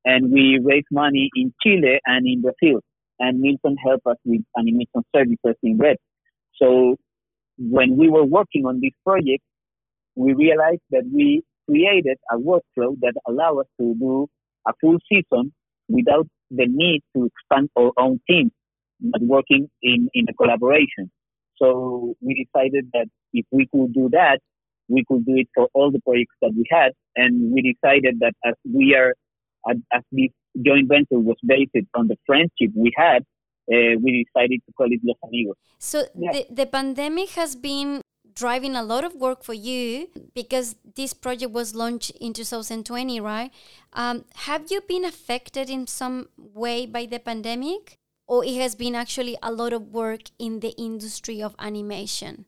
and 0.04 0.30
we 0.30 0.60
raised 0.62 0.86
money 0.90 1.30
in 1.34 1.52
Chile 1.62 2.00
and 2.06 2.26
in 2.26 2.42
Brazil. 2.42 2.80
And 3.18 3.40
Milton 3.40 3.76
helped 3.84 4.06
us 4.06 4.16
with 4.24 4.42
animation 4.58 5.04
services 5.14 5.56
in 5.62 5.78
Red. 5.78 5.96
So 6.56 6.96
when 7.58 7.96
we 7.96 8.08
were 8.08 8.24
working 8.24 8.66
on 8.66 8.80
this 8.80 8.92
project, 9.04 9.42
we 10.16 10.32
realized 10.34 10.82
that 10.90 11.04
we 11.12 11.42
created 11.68 12.18
a 12.30 12.36
workflow 12.36 12.96
that 13.00 13.14
allowed 13.26 13.60
us 13.60 13.66
to 13.80 13.94
do 13.94 14.28
a 14.66 14.72
full 14.80 14.98
season 15.08 15.52
without 15.88 16.26
the 16.50 16.66
need 16.68 17.02
to 17.16 17.26
expand 17.26 17.68
our 17.78 17.92
own 17.98 18.20
team, 18.28 18.50
but 19.00 19.22
working 19.22 19.68
in, 19.82 20.08
in 20.14 20.26
a 20.28 20.34
collaboration. 20.34 21.10
So 21.56 22.14
we 22.20 22.46
decided 22.46 22.90
that 22.92 23.06
if 23.32 23.46
we 23.50 23.68
could 23.72 23.92
do 23.94 24.08
that, 24.12 24.40
we 24.88 25.04
could 25.08 25.24
do 25.24 25.34
it 25.36 25.48
for 25.54 25.68
all 25.72 25.90
the 25.90 26.00
projects 26.00 26.34
that 26.42 26.52
we 26.54 26.64
had. 26.70 26.92
And 27.16 27.52
we 27.52 27.62
decided 27.62 28.20
that 28.20 28.34
as 28.44 28.54
we 28.64 28.94
are, 28.94 29.14
as, 29.70 30.02
this 30.12 30.30
joint 30.64 30.88
venture 30.88 31.18
was 31.18 31.36
based 31.46 31.70
on 31.94 32.08
the 32.08 32.16
friendship 32.26 32.70
we 32.76 32.92
had, 32.96 33.22
uh, 33.72 33.96
we 34.02 34.26
decided 34.26 34.60
to 34.66 34.72
call 34.76 34.88
it 34.90 35.00
Los 35.02 35.16
Amigos. 35.24 35.56
So 35.78 36.04
yeah. 36.18 36.32
the, 36.32 36.46
the 36.50 36.66
pandemic 36.66 37.30
has 37.30 37.56
been 37.56 38.02
driving 38.34 38.74
a 38.74 38.82
lot 38.82 39.04
of 39.04 39.14
work 39.14 39.42
for 39.42 39.54
you 39.54 40.08
because 40.34 40.76
this 40.96 41.14
project 41.14 41.52
was 41.52 41.74
launched 41.74 42.10
in 42.20 42.32
2020, 42.32 43.20
right? 43.20 43.50
Um, 43.92 44.24
have 44.34 44.70
you 44.70 44.80
been 44.80 45.04
affected 45.04 45.70
in 45.70 45.86
some 45.86 46.28
way 46.36 46.86
by 46.86 47.06
the 47.06 47.18
pandemic? 47.18 47.98
Or 48.26 48.42
it 48.42 48.56
has 48.56 48.74
been 48.74 48.94
actually 48.94 49.36
a 49.42 49.52
lot 49.52 49.74
of 49.74 49.92
work 49.92 50.22
in 50.38 50.60
the 50.60 50.70
industry 50.78 51.42
of 51.42 51.54
animation? 51.58 52.46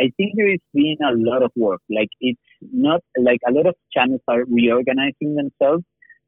I 0.00 0.10
think 0.16 0.32
there 0.36 0.50
has 0.50 0.60
been 0.72 0.96
a 1.02 1.12
lot 1.12 1.42
of 1.42 1.50
work. 1.54 1.82
Like 1.90 2.08
it's 2.20 2.40
not 2.60 3.02
like 3.18 3.40
a 3.46 3.52
lot 3.52 3.66
of 3.66 3.74
channels 3.92 4.22
are 4.26 4.44
reorganizing 4.46 5.34
themselves, 5.34 5.84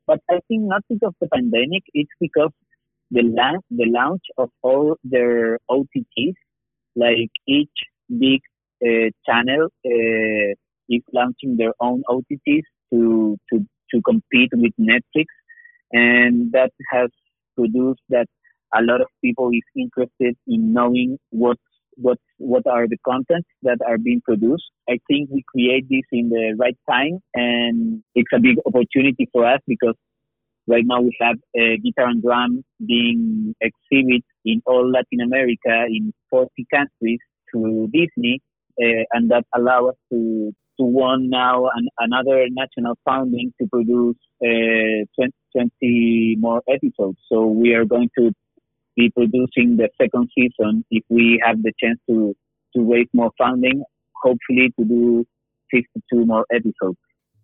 but 0.07 0.21
I 0.29 0.41
think 0.49 0.65
not 0.65 0.83
because 0.89 1.09
of 1.09 1.15
the 1.21 1.29
pandemic. 1.29 1.85
It's 1.95 2.11
because 2.21 2.51
the 3.11 3.23
launch, 3.23 3.65
the 3.71 3.87
launch 3.87 4.23
of 4.37 4.51
all 4.63 4.97
their 5.05 5.59
OTTs, 5.71 6.35
like 6.97 7.31
each 7.47 7.71
big 8.09 8.41
channel 9.27 9.69
uh, 9.87 10.55
is 10.89 11.03
launching 11.13 11.57
their 11.57 11.73
own 11.81 12.03
OTTs 12.09 12.63
to, 12.93 13.37
to, 13.53 13.67
to 13.95 14.03
compete 14.03 14.51
with 14.55 14.73
Netflix. 14.81 15.27
And 15.93 16.53
that 16.53 16.71
has 16.91 17.11
produced 17.57 18.01
that 18.09 18.27
a 18.75 18.83
lot 18.83 19.01
of 19.01 19.09
people 19.23 19.51
is 19.51 19.63
interested 19.77 20.37
in 20.47 20.73
knowing 20.73 21.19
what 21.31 21.59
what 21.97 22.19
what 22.39 22.67
are 22.67 22.87
the 22.89 22.97
contents 23.07 23.49
that 23.63 23.79
are 23.87 23.99
being 23.99 24.23
produced. 24.25 24.71
I 24.89 24.99
think 25.09 25.29
we 25.31 25.45
create 25.49 25.89
this 25.89 26.07
in 26.13 26.31
the 26.31 26.55
right 26.59 26.77
time, 26.89 27.19
and 27.35 28.03
it's 28.15 28.31
a 28.33 28.41
big 28.41 28.57
opportunity 28.65 29.29
for 29.33 29.45
us 29.45 29.61
because 29.67 29.97
right 30.67 30.85
now 30.87 31.01
we 31.01 31.15
have 31.21 31.37
uh, 31.59 31.77
guitar 31.83 32.09
and 32.09 32.23
drum 32.23 32.65
being 32.87 33.55
exhibited 33.61 34.23
in 34.45 34.63
all 34.67 34.89
Latin 34.91 35.21
America 35.21 35.85
in 35.89 36.13
40 36.31 36.49
countries 36.73 37.19
through 37.51 37.89
Disney, 37.93 38.41
uh, 38.83 39.05
and 39.13 39.31
that 39.31 39.45
allow 39.55 39.89
us 39.89 39.97
to 40.13 40.53
to 40.79 40.85
won 40.85 41.29
now 41.29 41.67
an, 41.75 41.89
another 41.99 42.47
national 42.51 42.97
funding 43.05 43.53
to 43.61 43.69
produce 43.69 44.17
uh, 44.43 45.05
20, 45.15 45.33
20 45.53 46.37
more 46.39 46.63
episodes. 46.69 47.19
So 47.31 47.47
we 47.47 47.75
are 47.75 47.85
going 47.85 48.09
to 48.19 48.33
be 48.97 49.11
producing 49.11 49.77
the 49.77 49.91
second 50.01 50.31
season 50.35 50.85
if 50.91 51.05
we 51.11 51.41
have 51.45 51.63
the 51.63 51.73
chance 51.83 51.99
to 52.09 52.35
to 52.75 52.91
raise 52.91 53.09
more 53.13 53.31
funding. 53.37 53.83
Hopefully, 54.23 54.73
to 54.79 54.85
do 54.85 55.27
52 55.71 56.27
more 56.27 56.47
episodes 56.53 56.99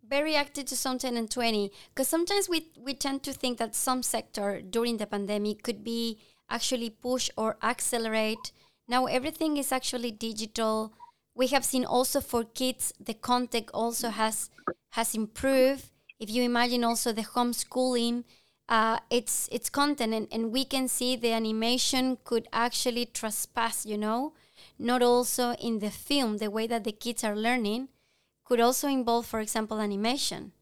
very 0.08 0.36
active 0.36 0.66
2020 0.66 1.72
because 1.88 2.06
sometimes 2.06 2.48
we, 2.48 2.68
we 2.78 2.94
tend 2.94 3.22
to 3.24 3.32
think 3.32 3.58
that 3.58 3.74
some 3.74 4.02
sector 4.02 4.60
during 4.60 4.98
the 4.98 5.06
pandemic 5.06 5.62
could 5.64 5.82
be 5.82 6.18
actually 6.48 6.90
push 6.90 7.28
or 7.36 7.56
accelerate 7.62 8.52
now 8.88 9.06
everything 9.06 9.56
is 9.56 9.72
actually 9.72 10.12
digital 10.12 10.92
we 11.36 11.46
have 11.48 11.64
seen 11.64 11.84
also 11.84 12.20
for 12.20 12.42
kids 12.42 12.92
the 12.98 13.14
content 13.14 13.70
also 13.72 14.08
has 14.08 14.50
has 14.90 15.14
improved 15.14 15.84
if 16.18 16.30
you 16.30 16.42
imagine 16.42 16.82
also 16.84 17.12
the 17.12 17.22
homeschooling, 17.22 18.24
uh, 18.68 18.98
its 19.10 19.48
its 19.52 19.68
content, 19.68 20.14
and, 20.14 20.28
and 20.32 20.52
we 20.52 20.64
can 20.64 20.88
see 20.88 21.16
the 21.16 21.32
animation 21.32 22.18
could 22.24 22.48
actually 22.52 23.06
trespass, 23.06 23.84
you 23.84 23.98
know, 23.98 24.32
not 24.78 25.02
also 25.02 25.52
in 25.54 25.78
the 25.80 25.90
film, 25.90 26.38
the 26.38 26.50
way 26.50 26.66
that 26.66 26.84
the 26.84 26.92
kids 26.92 27.22
are 27.22 27.36
learning, 27.36 27.88
could 28.44 28.60
also 28.60 28.88
involve, 28.88 29.26
for 29.26 29.40
example, 29.40 29.80
animation. 29.80 30.52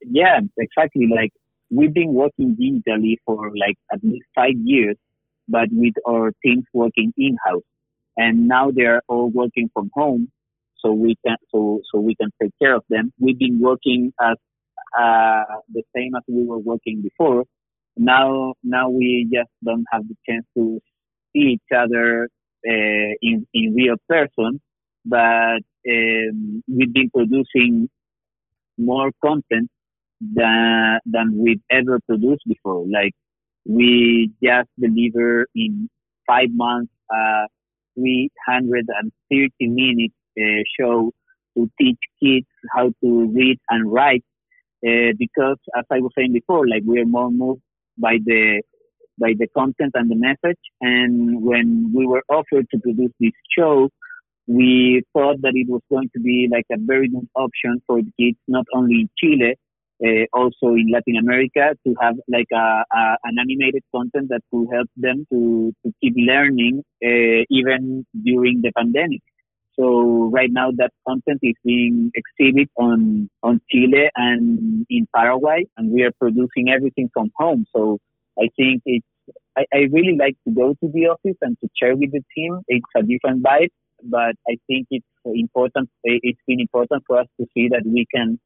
Yeah, 0.00 0.40
exactly. 0.56 1.06
Like 1.06 1.32
we've 1.70 1.92
been 1.92 2.14
working 2.14 2.56
digitally 2.56 3.16
for 3.26 3.50
like 3.56 3.76
at 3.92 4.02
least 4.02 4.24
five 4.34 4.56
years, 4.64 4.96
but 5.48 5.68
with 5.70 5.94
our 6.08 6.32
teams 6.42 6.64
working 6.72 7.12
in 7.18 7.36
house, 7.44 7.62
and 8.18 8.48
now 8.48 8.70
they're 8.70 9.00
all 9.08 9.30
working 9.30 9.70
from 9.72 9.90
home, 9.94 10.30
so 10.76 10.92
we 10.92 11.16
can 11.24 11.36
so 11.50 11.80
so 11.90 12.00
we 12.00 12.14
can 12.16 12.30
take 12.42 12.52
care 12.60 12.74
of 12.74 12.84
them. 12.90 13.12
We've 13.18 13.38
been 13.38 13.60
working 13.60 14.12
as 14.20 14.36
uh, 14.98 15.44
the 15.72 15.82
same 15.96 16.14
as 16.16 16.22
we 16.28 16.44
were 16.44 16.58
working 16.58 17.00
before. 17.02 17.44
Now 17.96 18.54
now 18.62 18.90
we 18.90 19.28
just 19.32 19.50
don't 19.64 19.86
have 19.92 20.02
the 20.08 20.16
chance 20.28 20.44
to 20.56 20.80
see 21.32 21.56
each 21.56 21.70
other 21.74 22.28
uh, 22.68 23.12
in 23.22 23.46
in 23.54 23.74
real 23.74 23.96
person, 24.08 24.60
but 25.06 25.62
um, 25.88 26.62
we've 26.68 26.92
been 26.92 27.10
producing 27.10 27.88
more 28.76 29.10
content 29.24 29.70
than 30.20 30.98
than 31.06 31.38
we've 31.38 31.62
ever 31.70 32.00
produced 32.00 32.42
before. 32.46 32.84
Like 32.88 33.12
we 33.64 34.32
just 34.42 34.68
deliver 34.78 35.46
in 35.54 35.88
five 36.26 36.48
months 36.52 36.92
a 37.10 37.46
330 37.98 39.50
minute 39.60 40.12
uh, 40.38 40.62
show 40.78 41.12
to 41.56 41.70
teach 41.80 41.98
kids 42.22 42.46
how 42.74 42.92
to 43.02 43.32
read 43.34 43.58
and 43.70 43.92
write. 43.92 44.24
Uh, 44.86 45.12
because 45.18 45.58
as 45.76 45.84
I 45.90 45.98
was 45.98 46.12
saying 46.16 46.32
before, 46.32 46.68
like 46.68 46.82
we 46.86 47.00
are 47.00 47.06
more 47.06 47.30
moved 47.30 47.62
by 47.98 48.18
the 48.24 48.62
by 49.18 49.32
the 49.36 49.48
content 49.48 49.92
and 49.94 50.10
the 50.10 50.14
message. 50.14 50.60
And 50.80 51.42
when 51.42 51.92
we 51.94 52.06
were 52.06 52.22
offered 52.28 52.66
to 52.70 52.78
produce 52.78 53.10
this 53.18 53.32
show, 53.56 53.90
we 54.46 55.02
thought 55.12 55.42
that 55.42 55.52
it 55.54 55.68
was 55.68 55.82
going 55.90 56.08
to 56.14 56.20
be 56.20 56.48
like 56.50 56.66
a 56.72 56.76
very 56.78 57.08
good 57.08 57.28
option 57.34 57.82
for 57.86 58.00
the 58.00 58.12
kids, 58.18 58.38
not 58.46 58.64
only 58.74 59.02
in 59.02 59.10
Chile, 59.18 59.56
also 60.32 60.74
in 60.74 60.90
Latin 60.92 61.16
America, 61.16 61.74
to 61.86 61.94
have 62.00 62.16
like 62.28 62.46
a, 62.52 62.84
a, 62.92 63.16
an 63.24 63.36
animated 63.38 63.82
content 63.94 64.28
that 64.28 64.42
could 64.50 64.68
help 64.72 64.88
them 64.96 65.26
to, 65.32 65.72
to 65.84 65.92
keep 66.00 66.14
learning 66.16 66.82
uh, 67.04 67.44
even 67.50 68.06
during 68.24 68.60
the 68.62 68.72
pandemic. 68.76 69.20
So 69.78 70.28
right 70.32 70.50
now 70.50 70.70
that 70.76 70.90
content 71.06 71.38
is 71.42 71.54
being 71.64 72.10
exhibited 72.14 72.68
on, 72.76 73.30
on 73.42 73.60
Chile 73.70 74.10
and 74.16 74.84
in 74.90 75.06
Paraguay, 75.14 75.66
and 75.76 75.92
we 75.92 76.02
are 76.02 76.12
producing 76.20 76.68
everything 76.68 77.08
from 77.14 77.30
home. 77.36 77.64
So 77.74 77.98
I 78.38 78.48
think 78.56 78.82
it's, 78.86 79.06
I, 79.56 79.64
I 79.72 79.78
really 79.92 80.16
like 80.18 80.36
to 80.46 80.54
go 80.54 80.74
to 80.74 80.90
the 80.92 81.06
office 81.06 81.36
and 81.42 81.56
to 81.60 81.68
share 81.80 81.94
with 81.96 82.10
the 82.10 82.22
team. 82.34 82.60
It's 82.66 82.86
a 82.96 83.02
different 83.02 83.44
vibe, 83.44 83.68
but 84.02 84.34
I 84.48 84.56
think 84.66 84.88
it's 84.90 85.06
important. 85.24 85.90
It's 86.02 86.40
been 86.46 86.60
important 86.60 87.04
for 87.06 87.20
us 87.20 87.26
to 87.40 87.46
see 87.54 87.68
that 87.68 87.82
we 87.84 88.06
can 88.12 88.40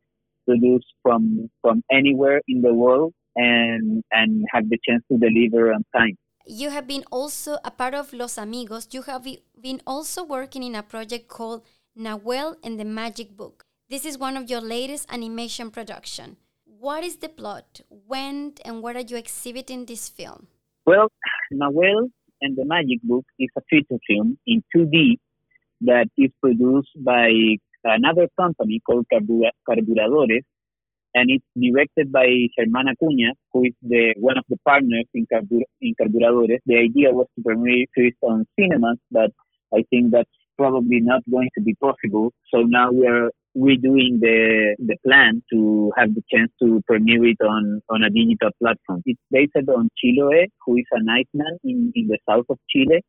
produce 0.46 0.84
from, 1.02 1.50
from 1.60 1.82
anywhere 1.90 2.40
in 2.48 2.62
the 2.62 2.72
world 2.72 3.12
and, 3.36 4.02
and 4.10 4.44
have 4.52 4.68
the 4.68 4.78
chance 4.86 5.02
to 5.10 5.18
deliver 5.18 5.72
on 5.72 5.84
time. 5.94 6.16
You 6.46 6.70
have 6.70 6.88
been 6.88 7.04
also 7.10 7.58
a 7.64 7.70
part 7.70 7.94
of 7.94 8.12
Los 8.12 8.36
Amigos. 8.36 8.88
You 8.90 9.02
have 9.02 9.26
been 9.60 9.80
also 9.86 10.24
working 10.24 10.62
in 10.62 10.74
a 10.74 10.82
project 10.82 11.28
called 11.28 11.64
Nahuel 11.96 12.56
and 12.64 12.80
the 12.80 12.84
Magic 12.84 13.36
Book. 13.36 13.64
This 13.88 14.04
is 14.04 14.18
one 14.18 14.36
of 14.36 14.50
your 14.50 14.60
latest 14.60 15.06
animation 15.12 15.70
production. 15.70 16.36
What 16.64 17.04
is 17.04 17.16
the 17.16 17.28
plot? 17.28 17.82
When 17.90 18.54
and 18.64 18.82
where 18.82 18.96
are 18.96 19.06
you 19.06 19.16
exhibiting 19.16 19.86
this 19.86 20.08
film? 20.08 20.48
Well, 20.84 21.08
Nahuel 21.52 22.10
and 22.40 22.56
the 22.56 22.64
Magic 22.64 23.00
Book 23.04 23.24
is 23.38 23.50
a 23.56 23.60
feature 23.70 24.00
film 24.08 24.36
in 24.46 24.64
2D 24.74 25.18
that 25.82 26.08
is 26.16 26.30
produced 26.40 26.90
by 27.04 27.30
another 27.84 28.28
company 28.38 28.80
called 28.86 29.06
Carburadores, 29.12 30.42
and 31.14 31.30
it's 31.30 31.44
directed 31.56 32.10
by 32.10 32.26
Germán 32.58 32.88
Acuña, 32.92 33.32
who 33.52 33.64
is 33.64 33.74
the 33.82 34.14
one 34.18 34.38
of 34.38 34.44
the 34.48 34.56
partners 34.64 35.04
in, 35.14 35.26
Carbur- 35.32 35.68
in 35.80 35.94
Carburadores. 36.00 36.58
The 36.66 36.76
idea 36.76 37.12
was 37.12 37.26
to 37.36 37.42
premiere 37.42 37.86
it 37.96 38.14
on 38.22 38.46
cinemas, 38.58 38.98
but 39.10 39.30
I 39.74 39.84
think 39.90 40.12
that's 40.12 40.30
probably 40.56 41.00
not 41.00 41.22
going 41.30 41.50
to 41.56 41.62
be 41.62 41.74
possible. 41.74 42.32
So 42.52 42.62
now 42.62 42.88
we're 42.90 43.30
redoing 43.56 44.20
the 44.20 44.74
the 44.78 44.96
plan 45.06 45.42
to 45.52 45.92
have 45.96 46.14
the 46.14 46.22
chance 46.32 46.50
to 46.62 46.82
premiere 46.86 47.24
it 47.26 47.40
on 47.42 47.82
on 47.90 48.02
a 48.02 48.10
digital 48.10 48.50
platform. 48.60 49.02
It's 49.04 49.20
based 49.30 49.52
on 49.68 49.90
Chiloé, 49.98 50.46
who 50.64 50.76
is 50.78 50.86
an 50.92 51.06
Iceman 51.08 51.58
in 51.64 51.92
in 51.94 52.08
the 52.08 52.18
south 52.28 52.46
of 52.48 52.58
Chile, 52.70 53.02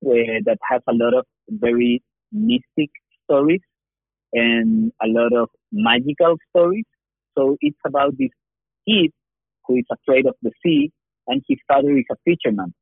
where 0.00 0.40
that 0.44 0.58
has 0.68 0.82
a 0.88 0.94
lot 0.94 1.14
of 1.14 1.24
very 1.48 2.02
mystic 2.32 2.90
stories 3.24 3.60
and 4.34 4.92
a 5.02 5.06
lot 5.08 5.32
of 5.32 5.48
magical 5.72 6.36
stories. 6.50 6.84
So 7.38 7.56
it's 7.60 7.78
about 7.86 8.18
this 8.18 8.30
kid 8.88 9.10
who 9.66 9.76
is 9.76 9.86
afraid 9.90 10.26
of 10.26 10.34
the 10.42 10.52
sea, 10.64 10.92
and 11.26 11.42
his 11.48 11.58
father 11.66 11.96
is 11.96 12.04
a 12.10 12.16
fisherman. 12.24 12.74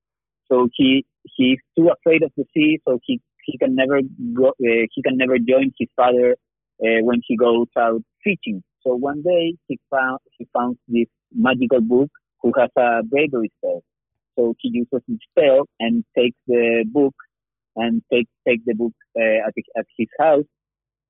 So 0.51 0.69
he 0.75 1.05
he's 1.37 1.59
too 1.79 1.89
afraid 1.89 2.23
of 2.23 2.33
the 2.37 2.45
sea, 2.55 2.81
so 2.87 2.99
he 3.05 3.21
he 3.45 3.59
can 3.59 3.75
never 3.75 4.01
go. 4.35 4.49
Uh, 4.49 4.87
he 4.93 5.03
can 5.03 5.17
never 5.17 5.39
join 5.39 5.73
his 5.79 5.89
father 5.97 6.37
uh, 6.85 7.01
when 7.03 7.21
he 7.27 7.37
goes 7.37 7.69
out 7.79 8.03
fishing. 8.25 8.63
So 8.83 8.95
one 8.97 9.23
day 9.23 9.55
he 9.69 9.79
found 9.91 10.19
he 10.39 10.47
found 10.53 10.77
this 10.89 11.09
magical 11.35 11.81
book 11.81 12.11
who 12.43 12.53
has 12.59 12.71
a 12.77 13.03
bravery 13.05 13.51
spell. 13.59 13.83
So 14.37 14.55
he 14.59 14.71
uses 14.73 15.03
the 15.07 15.19
spell 15.31 15.69
and 15.79 16.05
takes 16.17 16.37
the 16.47 16.85
book 16.91 17.15
and 17.77 18.03
take 18.13 18.29
take 18.47 18.65
the 18.65 18.75
book 18.75 18.93
uh, 19.17 19.47
at, 19.47 19.55
at 19.79 19.87
his 19.97 20.09
house, 20.19 20.45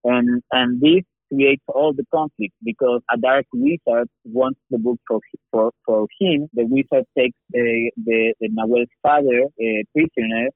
and 0.04 0.42
and 0.52 0.80
this 0.80 1.04
creates 1.32 1.62
all 1.68 1.92
the 1.94 2.04
conflict 2.14 2.54
because 2.64 3.00
a 3.12 3.16
dark 3.16 3.46
wizard 3.54 4.08
wants 4.24 4.60
the 4.70 4.78
book 4.78 4.98
for 5.08 5.20
for, 5.50 5.70
for 5.86 6.06
him. 6.20 6.48
The 6.54 6.64
wizard 6.66 7.06
takes 7.16 7.36
the 7.50 7.90
the, 7.96 8.34
the 8.40 8.48
Nahuel's 8.48 8.88
father 9.02 9.44
uh, 9.44 9.82
prisoner, 9.94 10.48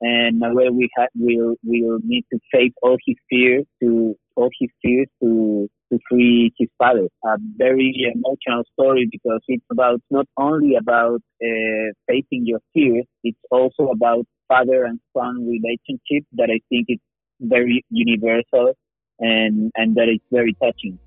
and 0.00 0.40
Nahuel 0.40 0.72
we 0.72 0.88
ha- 0.96 1.12
will 1.16 1.56
will 1.64 1.98
need 2.04 2.24
to 2.32 2.38
face 2.52 2.72
all 2.82 2.96
his 3.06 3.16
fears 3.28 3.64
to 3.82 4.14
all 4.36 4.50
his 4.60 4.70
fears 4.82 5.08
to 5.22 5.68
to 5.92 5.98
free 6.08 6.52
his 6.58 6.68
father. 6.78 7.08
A 7.24 7.36
very 7.56 8.12
emotional 8.14 8.62
story 8.72 9.08
because 9.10 9.40
it's 9.48 9.64
about 9.70 10.00
not 10.10 10.26
only 10.36 10.76
about 10.76 11.20
uh, 11.42 11.88
facing 12.06 12.46
your 12.46 12.60
fears, 12.72 13.04
it's 13.24 13.38
also 13.50 13.88
about 13.92 14.24
father 14.48 14.84
and 14.84 15.00
son 15.16 15.46
relationship 15.46 16.24
that 16.34 16.50
I 16.50 16.60
think 16.68 16.86
is 16.88 16.98
very 17.40 17.84
universal 17.90 18.74
and 19.20 19.70
and 19.76 19.94
that 19.94 20.08
is 20.08 20.20
very 20.30 20.54
touching. 20.54 20.98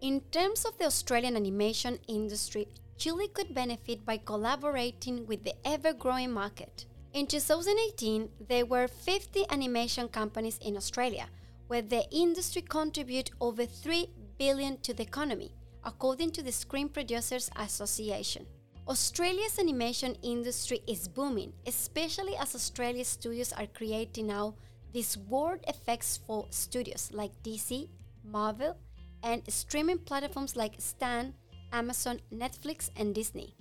In 0.00 0.20
terms 0.30 0.64
of 0.64 0.76
the 0.78 0.84
Australian 0.84 1.36
animation 1.36 1.98
industry, 2.06 2.68
Chile 2.96 3.28
could 3.28 3.54
benefit 3.54 4.04
by 4.04 4.18
collaborating 4.18 5.26
with 5.26 5.44
the 5.44 5.54
ever 5.64 5.92
growing 5.92 6.32
market. 6.32 6.86
In 7.12 7.26
2018, 7.26 8.28
there 8.48 8.66
were 8.66 8.88
50 8.88 9.44
animation 9.50 10.08
companies 10.08 10.58
in 10.58 10.76
Australia, 10.76 11.26
where 11.66 11.82
the 11.82 12.04
industry 12.10 12.62
contribute 12.62 13.30
over 13.40 13.64
3 13.64 14.08
billion 14.38 14.78
to 14.82 14.92
the 14.92 15.02
economy, 15.02 15.52
according 15.84 16.30
to 16.32 16.42
the 16.42 16.52
Screen 16.52 16.88
Producers 16.88 17.50
Association. 17.56 18.46
Australia's 18.88 19.58
animation 19.58 20.16
industry 20.22 20.80
is 20.86 21.08
booming, 21.08 21.52
especially 21.66 22.36
as 22.36 22.54
Australia's 22.54 23.08
studios 23.08 23.52
are 23.52 23.66
creating 23.66 24.28
now 24.28 24.54
these 24.92 25.18
world 25.28 25.58
effects 25.66 26.20
for 26.24 26.46
studios 26.50 27.10
like 27.12 27.32
DC, 27.42 27.88
Marvel, 28.24 28.76
and 29.24 29.42
streaming 29.48 29.98
platforms 29.98 30.54
like 30.54 30.74
Stan, 30.78 31.34
Amazon, 31.72 32.20
Netflix, 32.32 32.90
and 32.96 33.12
Disney. 33.12 33.56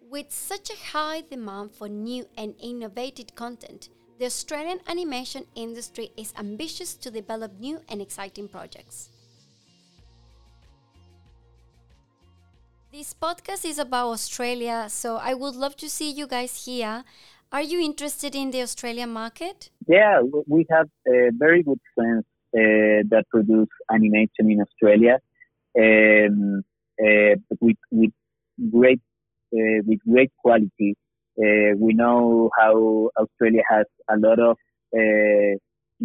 With 0.00 0.32
such 0.32 0.70
a 0.70 0.92
high 0.92 1.20
demand 1.20 1.72
for 1.74 1.90
new 1.90 2.24
and 2.38 2.54
innovative 2.62 3.34
content, 3.34 3.90
the 4.18 4.24
Australian 4.24 4.80
animation 4.86 5.44
industry 5.54 6.12
is 6.16 6.32
ambitious 6.38 6.94
to 6.94 7.10
develop 7.10 7.58
new 7.58 7.78
and 7.90 8.00
exciting 8.00 8.48
projects. 8.48 9.10
This 12.96 13.12
podcast 13.12 13.64
is 13.68 13.80
about 13.80 14.10
Australia, 14.10 14.86
so 14.88 15.16
I 15.16 15.34
would 15.34 15.56
love 15.56 15.74
to 15.78 15.88
see 15.90 16.12
you 16.12 16.28
guys 16.28 16.64
here. 16.64 17.02
Are 17.50 17.60
you 17.60 17.80
interested 17.80 18.36
in 18.36 18.52
the 18.52 18.62
Australian 18.62 19.10
market? 19.10 19.70
Yeah, 19.88 20.20
we 20.46 20.64
have 20.70 20.86
uh, 21.08 21.30
very 21.32 21.64
good 21.64 21.80
friends 21.92 22.24
uh, 22.54 23.02
that 23.10 23.24
produce 23.30 23.72
animation 23.92 24.48
in 24.52 24.60
Australia 24.60 25.18
um, 25.76 26.62
uh, 27.04 27.34
with, 27.60 27.78
with 27.90 28.12
great 28.70 29.00
uh, 29.52 29.80
with 29.88 29.98
great 30.08 30.30
quality. 30.38 30.94
Uh, 31.36 31.74
we 31.76 31.94
know 31.94 32.48
how 32.56 33.10
Australia 33.18 33.62
has 33.68 33.86
a 34.08 34.16
lot 34.16 34.38
of 34.38 34.56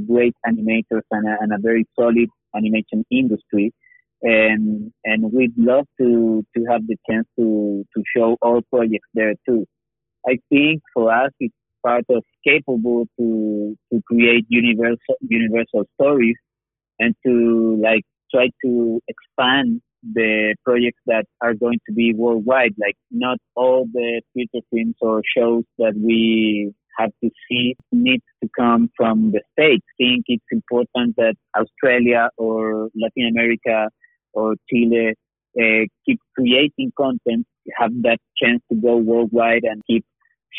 great 0.07 0.35
animators 0.43 1.05
and 1.11 1.27
a, 1.27 1.37
and 1.39 1.53
a, 1.53 1.59
very 1.59 1.85
solid 1.95 2.29
animation 2.55 3.05
industry, 3.11 3.71
and 4.21 4.91
and 5.05 5.31
we'd 5.31 5.53
love 5.57 5.85
to 5.99 6.45
to 6.55 6.63
have 6.69 6.85
the 6.87 6.97
chance 7.09 7.27
to 7.37 7.85
to 7.95 8.03
show 8.15 8.37
all 8.41 8.61
projects 8.69 9.07
there 9.13 9.33
too. 9.47 9.65
I 10.27 10.39
think 10.49 10.81
for 10.93 11.13
us 11.13 11.31
it's 11.39 11.53
part 11.85 12.03
of 12.09 12.23
capable 12.45 13.07
to 13.17 13.77
to 13.91 14.01
create 14.07 14.45
universal 14.49 15.15
universal 15.21 15.85
stories 15.95 16.35
and 16.99 17.15
to 17.25 17.79
like 17.81 18.03
try 18.33 18.49
to 18.63 19.01
expand 19.07 19.81
the 20.13 20.55
projects 20.63 21.01
that 21.07 21.25
are 21.41 21.53
going 21.53 21.79
to 21.87 21.93
be 21.93 22.13
worldwide. 22.13 22.73
Like 22.77 22.95
not 23.11 23.37
all 23.55 23.85
the 23.91 24.21
feature 24.33 24.65
films 24.71 24.95
or 25.01 25.21
shows 25.35 25.63
that 25.77 25.93
we 25.95 26.73
have 26.97 27.11
to 27.23 27.29
see 27.47 27.75
needs 27.91 28.23
to 28.43 28.49
come 28.57 28.89
from 28.95 29.31
the 29.31 29.41
States. 29.53 29.85
I 29.89 30.03
think 30.03 30.25
it's 30.27 30.43
important 30.51 31.15
that 31.15 31.35
Australia 31.55 32.29
or 32.37 32.89
Latin 32.95 33.29
America 33.31 33.89
or 34.33 34.55
Chile 34.69 35.13
uh, 35.59 35.85
keep 36.05 36.19
creating 36.35 36.91
content, 36.97 37.45
have 37.77 37.91
that 38.03 38.19
chance 38.41 38.61
to 38.71 38.75
go 38.75 38.97
worldwide 38.97 39.63
and 39.63 39.81
keep 39.85 40.05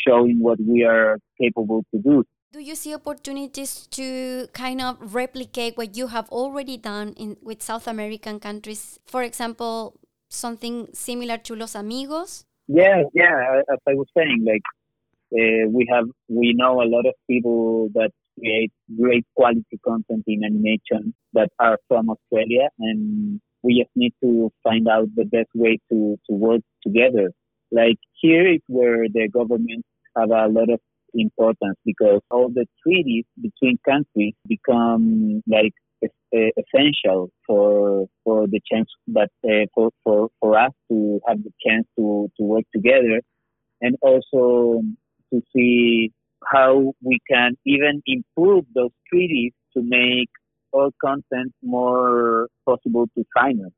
showing 0.07 0.39
what 0.39 0.59
we 0.59 0.83
are 0.83 1.17
capable 1.39 1.83
to 1.93 2.01
do. 2.01 2.23
Do 2.51 2.59
you 2.59 2.75
see 2.75 2.93
opportunities 2.93 3.87
to 3.91 4.47
kind 4.51 4.81
of 4.81 5.15
replicate 5.15 5.77
what 5.77 5.95
you 5.95 6.07
have 6.07 6.27
already 6.29 6.77
done 6.77 7.13
in 7.15 7.37
with 7.41 7.61
South 7.61 7.87
American 7.87 8.39
countries? 8.39 8.99
For 9.05 9.23
example, 9.23 9.95
something 10.27 10.89
similar 10.93 11.37
to 11.37 11.55
Los 11.55 11.75
Amigos? 11.75 12.45
Yeah, 12.67 13.03
yeah. 13.13 13.61
As 13.71 13.79
I 13.87 13.93
was 13.93 14.07
saying, 14.17 14.45
like 14.45 14.63
uh, 15.33 15.69
we 15.69 15.87
have, 15.91 16.05
we 16.27 16.53
know 16.53 16.81
a 16.81 16.87
lot 16.87 17.05
of 17.05 17.13
people 17.29 17.89
that 17.93 18.11
create 18.37 18.71
great 18.99 19.25
quality 19.35 19.79
content 19.85 20.23
in 20.27 20.43
animation 20.43 21.13
that 21.33 21.49
are 21.59 21.77
from 21.87 22.09
Australia, 22.09 22.67
and 22.79 23.39
we 23.63 23.79
just 23.79 23.91
need 23.95 24.13
to 24.23 24.51
find 24.63 24.87
out 24.87 25.07
the 25.15 25.25
best 25.25 25.49
way 25.55 25.79
to 25.91 26.17
to 26.29 26.35
work 26.35 26.61
together. 26.85 27.31
Like 27.71 27.97
here 28.21 28.47
is 28.47 28.61
where 28.67 29.07
the 29.07 29.27
government 29.29 29.85
have 30.17 30.29
a 30.29 30.47
lot 30.47 30.69
of 30.69 30.79
importance 31.13 31.77
because 31.85 32.21
all 32.29 32.49
the 32.49 32.65
treaties 32.83 33.25
between 33.41 33.77
countries 33.87 34.33
become 34.47 35.41
like 35.47 35.73
essential 36.33 37.29
for 37.45 38.07
for 38.23 38.47
the 38.47 38.59
chance 38.71 38.89
that 39.07 39.29
uh, 39.45 39.65
for, 39.73 39.91
for 40.03 40.29
for 40.39 40.57
us 40.57 40.71
to 40.89 41.19
have 41.27 41.37
the 41.43 41.51
chance 41.65 41.85
to 41.97 42.29
to 42.37 42.43
work 42.43 42.63
together 42.73 43.21
and 43.81 43.95
also 44.01 44.81
to 45.31 45.41
see 45.53 46.11
how 46.51 46.93
we 47.03 47.19
can 47.29 47.55
even 47.65 48.01
improve 48.05 48.65
those 48.73 48.91
treaties 49.11 49.53
to 49.75 49.83
make 49.83 50.29
all 50.71 50.91
content 51.03 51.53
more 51.61 52.47
possible 52.65 53.07
to 53.15 53.25
finance. 53.33 53.73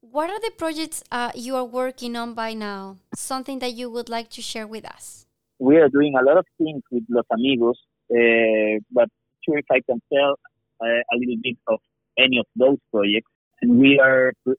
What 0.00 0.30
are 0.30 0.40
the 0.40 0.52
projects 0.56 1.04
uh, 1.12 1.32
you 1.34 1.56
are 1.56 1.64
working 1.64 2.16
on 2.16 2.34
by 2.34 2.54
now? 2.54 2.98
Something 3.14 3.58
that 3.58 3.74
you 3.74 3.90
would 3.90 4.08
like 4.08 4.30
to 4.30 4.42
share 4.42 4.66
with 4.66 4.84
us? 4.84 5.26
we 5.58 5.76
are 5.76 5.88
doing 5.88 6.14
a 6.18 6.24
lot 6.24 6.38
of 6.38 6.46
things 6.56 6.82
with 6.90 7.04
Los 7.08 7.24
Amigos, 7.32 7.78
uh, 8.10 8.80
but 8.92 9.08
sure 9.44 9.58
if 9.58 9.66
I 9.70 9.80
can 9.80 10.00
tell 10.12 10.38
uh, 10.80 10.86
a 10.86 11.16
little 11.18 11.36
bit 11.42 11.56
of 11.66 11.80
any 12.18 12.38
of 12.38 12.46
those 12.56 12.78
projects. 12.92 13.30
And 13.60 13.78
we 13.78 13.98
are 13.98 14.32
uh, 14.48 14.52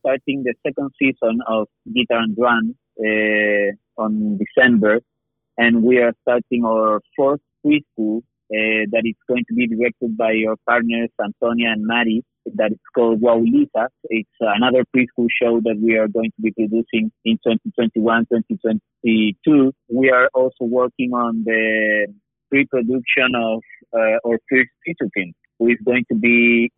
starting 0.00 0.42
the 0.42 0.54
second 0.66 0.90
season 0.98 1.40
of 1.46 1.68
Guitar 1.94 2.22
and 2.22 2.34
Drum 2.34 2.74
uh, 2.98 4.02
on 4.02 4.38
December, 4.38 5.00
and 5.58 5.82
we 5.82 5.98
are 5.98 6.14
starting 6.22 6.64
our 6.64 7.00
fourth 7.14 7.40
preschool 7.64 8.22
uh, 8.50 8.84
that 8.92 9.02
is 9.04 9.14
going 9.28 9.44
to 9.48 9.54
be 9.54 9.66
directed 9.66 10.16
by 10.16 10.32
our 10.48 10.56
partners 10.66 11.10
Antonia 11.22 11.72
and 11.72 11.86
Mari 11.86 12.24
that 12.56 12.72
is 12.72 12.78
called 12.94 13.20
Wow 13.20 13.42
It's 13.44 14.30
another 14.40 14.84
preschool 14.94 15.28
show 15.40 15.60
that 15.60 15.78
we 15.82 15.96
are 15.96 16.08
going 16.08 16.30
to 16.30 16.42
be 16.42 16.50
producing 16.52 17.12
in 17.24 17.38
2021, 17.44 18.26
2022. 18.32 19.72
We 19.88 20.10
are 20.10 20.28
also 20.34 20.64
working 20.64 21.12
on 21.12 21.44
the 21.44 22.06
pre-production 22.48 23.34
of 23.36 23.62
uh, 23.92 24.18
our 24.26 24.38
first 24.50 24.70
feature 24.84 25.10
film, 25.14 25.32
who 25.58 25.68
is 25.68 25.78
going 25.84 26.04
to 26.10 26.16
be 26.16 26.70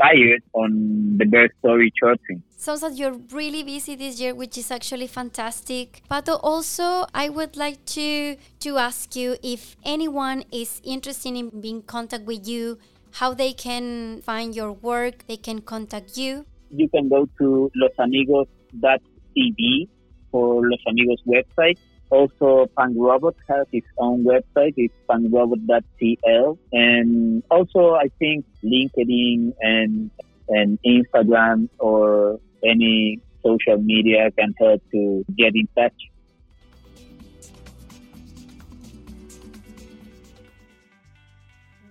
inspired 0.00 0.42
on 0.52 1.16
the 1.18 1.24
Bear 1.24 1.48
Story 1.58 1.92
short 1.98 2.20
film. 2.26 2.42
Sounds 2.56 2.82
like 2.82 2.98
you're 2.98 3.18
really 3.32 3.62
busy 3.62 3.96
this 3.96 4.20
year, 4.20 4.34
which 4.34 4.58
is 4.58 4.70
actually 4.70 5.06
fantastic. 5.06 6.02
But 6.08 6.28
also, 6.28 7.06
I 7.14 7.28
would 7.28 7.56
like 7.56 7.84
to 7.96 8.36
to 8.60 8.78
ask 8.78 9.16
you 9.16 9.36
if 9.42 9.76
anyone 9.84 10.44
is 10.52 10.80
interested 10.84 11.34
in 11.34 11.48
being 11.60 11.76
in 11.76 11.82
contact 11.82 12.24
with 12.24 12.46
you 12.46 12.78
how 13.12 13.34
they 13.34 13.52
can 13.52 14.22
find 14.22 14.54
your 14.54 14.72
work, 14.72 15.26
they 15.26 15.36
can 15.36 15.60
contact 15.60 16.16
you? 16.16 16.46
You 16.70 16.88
can 16.88 17.08
go 17.08 17.26
to 17.38 17.70
losamigos.tv 17.74 19.88
for 20.30 20.62
Los 20.68 20.80
Amigos 20.86 21.20
website. 21.26 21.78
Also, 22.10 22.66
Punk 22.76 22.96
Robot 22.98 23.36
has 23.48 23.66
its 23.72 23.86
own 23.98 24.24
website. 24.24 24.74
It's 24.76 24.94
punkrobot.cl. 25.08 26.58
And 26.72 27.42
also, 27.50 27.94
I 27.94 28.10
think 28.18 28.44
LinkedIn 28.64 29.52
and, 29.60 30.10
and 30.48 30.78
Instagram 30.84 31.68
or 31.78 32.40
any 32.64 33.20
social 33.44 33.78
media 33.78 34.30
can 34.36 34.54
help 34.58 34.82
to 34.90 35.24
get 35.38 35.54
in 35.54 35.68
touch. 35.76 35.94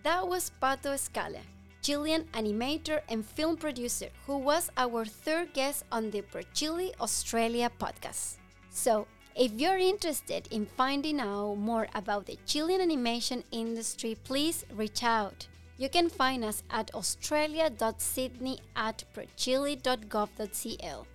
That 0.04 0.28
was 0.28 0.52
Pato 0.62 0.96
Escala, 0.96 1.40
Chilean 1.82 2.24
animator 2.34 3.02
and 3.10 3.26
film 3.26 3.58
producer, 3.58 4.10
who 4.26 4.38
was 4.38 4.72
our 4.76 5.06
third 5.06 5.54
guest 5.54 5.84
on 5.92 6.10
the 6.12 6.24
ProChile 6.24 6.92
Australia 7.00 7.70
podcast. 7.70 8.38
So, 8.70 9.08
if 9.36 9.52
you're 9.54 9.78
interested 9.78 10.48
in 10.52 10.66
finding 10.66 11.20
out 11.20 11.56
more 11.56 11.88
about 11.96 12.26
the 12.26 12.38
Chilean 12.46 12.82
animation 12.82 13.44
industry, 13.52 14.18
please 14.24 14.66
reach 14.76 15.04
out. 15.04 15.48
You 15.78 15.88
can 15.90 16.10
find 16.10 16.44
us 16.44 16.62
at 16.70 16.94
australia.sydney 16.94 18.60
at 18.76 19.04
prochile.gob.cl. 19.16 21.08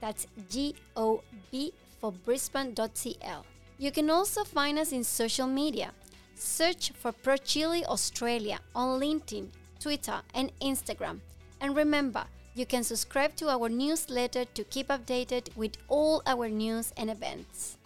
That's 0.00 0.26
G 0.50 0.74
O 0.96 1.22
B 1.50 1.72
for 2.00 2.12
Brisbane.cl. 2.12 3.46
You 3.78 3.90
can 3.90 4.10
also 4.10 4.44
find 4.44 4.78
us 4.78 4.92
in 4.92 5.04
social 5.04 5.46
media. 5.46 5.92
Search 6.34 6.92
for 6.92 7.12
ProChile 7.12 7.84
Australia 7.84 8.60
on 8.74 9.00
LinkedIn, 9.00 9.48
Twitter, 9.78 10.20
and 10.34 10.52
Instagram. 10.60 11.20
And 11.60 11.76
remember, 11.76 12.24
you 12.54 12.66
can 12.66 12.82
subscribe 12.82 13.36
to 13.36 13.48
our 13.48 13.68
newsletter 13.68 14.44
to 14.44 14.64
keep 14.64 14.88
updated 14.88 15.54
with 15.56 15.76
all 15.88 16.22
our 16.26 16.48
news 16.48 16.92
and 16.96 17.10
events. 17.10 17.76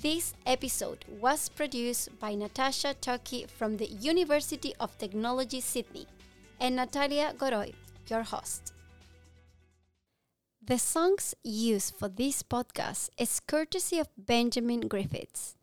This 0.00 0.32
episode 0.46 1.04
was 1.20 1.48
produced 1.48 2.18
by 2.18 2.34
Natasha 2.34 2.94
Toki 2.94 3.46
from 3.46 3.76
the 3.76 3.86
University 3.86 4.74
of 4.80 4.96
Technology 4.98 5.60
Sydney 5.60 6.06
and 6.58 6.76
Natalia 6.76 7.34
Goroy, 7.36 7.74
your 8.08 8.22
host. 8.22 8.72
The 10.62 10.78
songs 10.78 11.34
used 11.42 11.94
for 11.96 12.08
this 12.08 12.42
podcast 12.42 13.10
is 13.18 13.40
courtesy 13.40 13.98
of 13.98 14.08
Benjamin 14.16 14.88
Griffiths. 14.88 15.56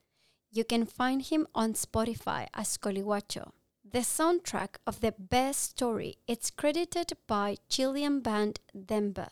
You 0.51 0.63
can 0.63 0.85
find 0.85 1.21
him 1.21 1.47
on 1.53 1.73
Spotify 1.73 2.47
as 2.53 2.77
Colihuacho. 2.77 3.51
The 3.89 3.99
soundtrack 3.99 4.75
of 4.85 4.99
the 4.99 5.13
Bear 5.17 5.53
Story 5.53 6.17
is 6.27 6.51
credited 6.51 7.13
by 7.25 7.55
Chilean 7.69 8.19
band 8.19 8.59
Denver. 8.75 9.29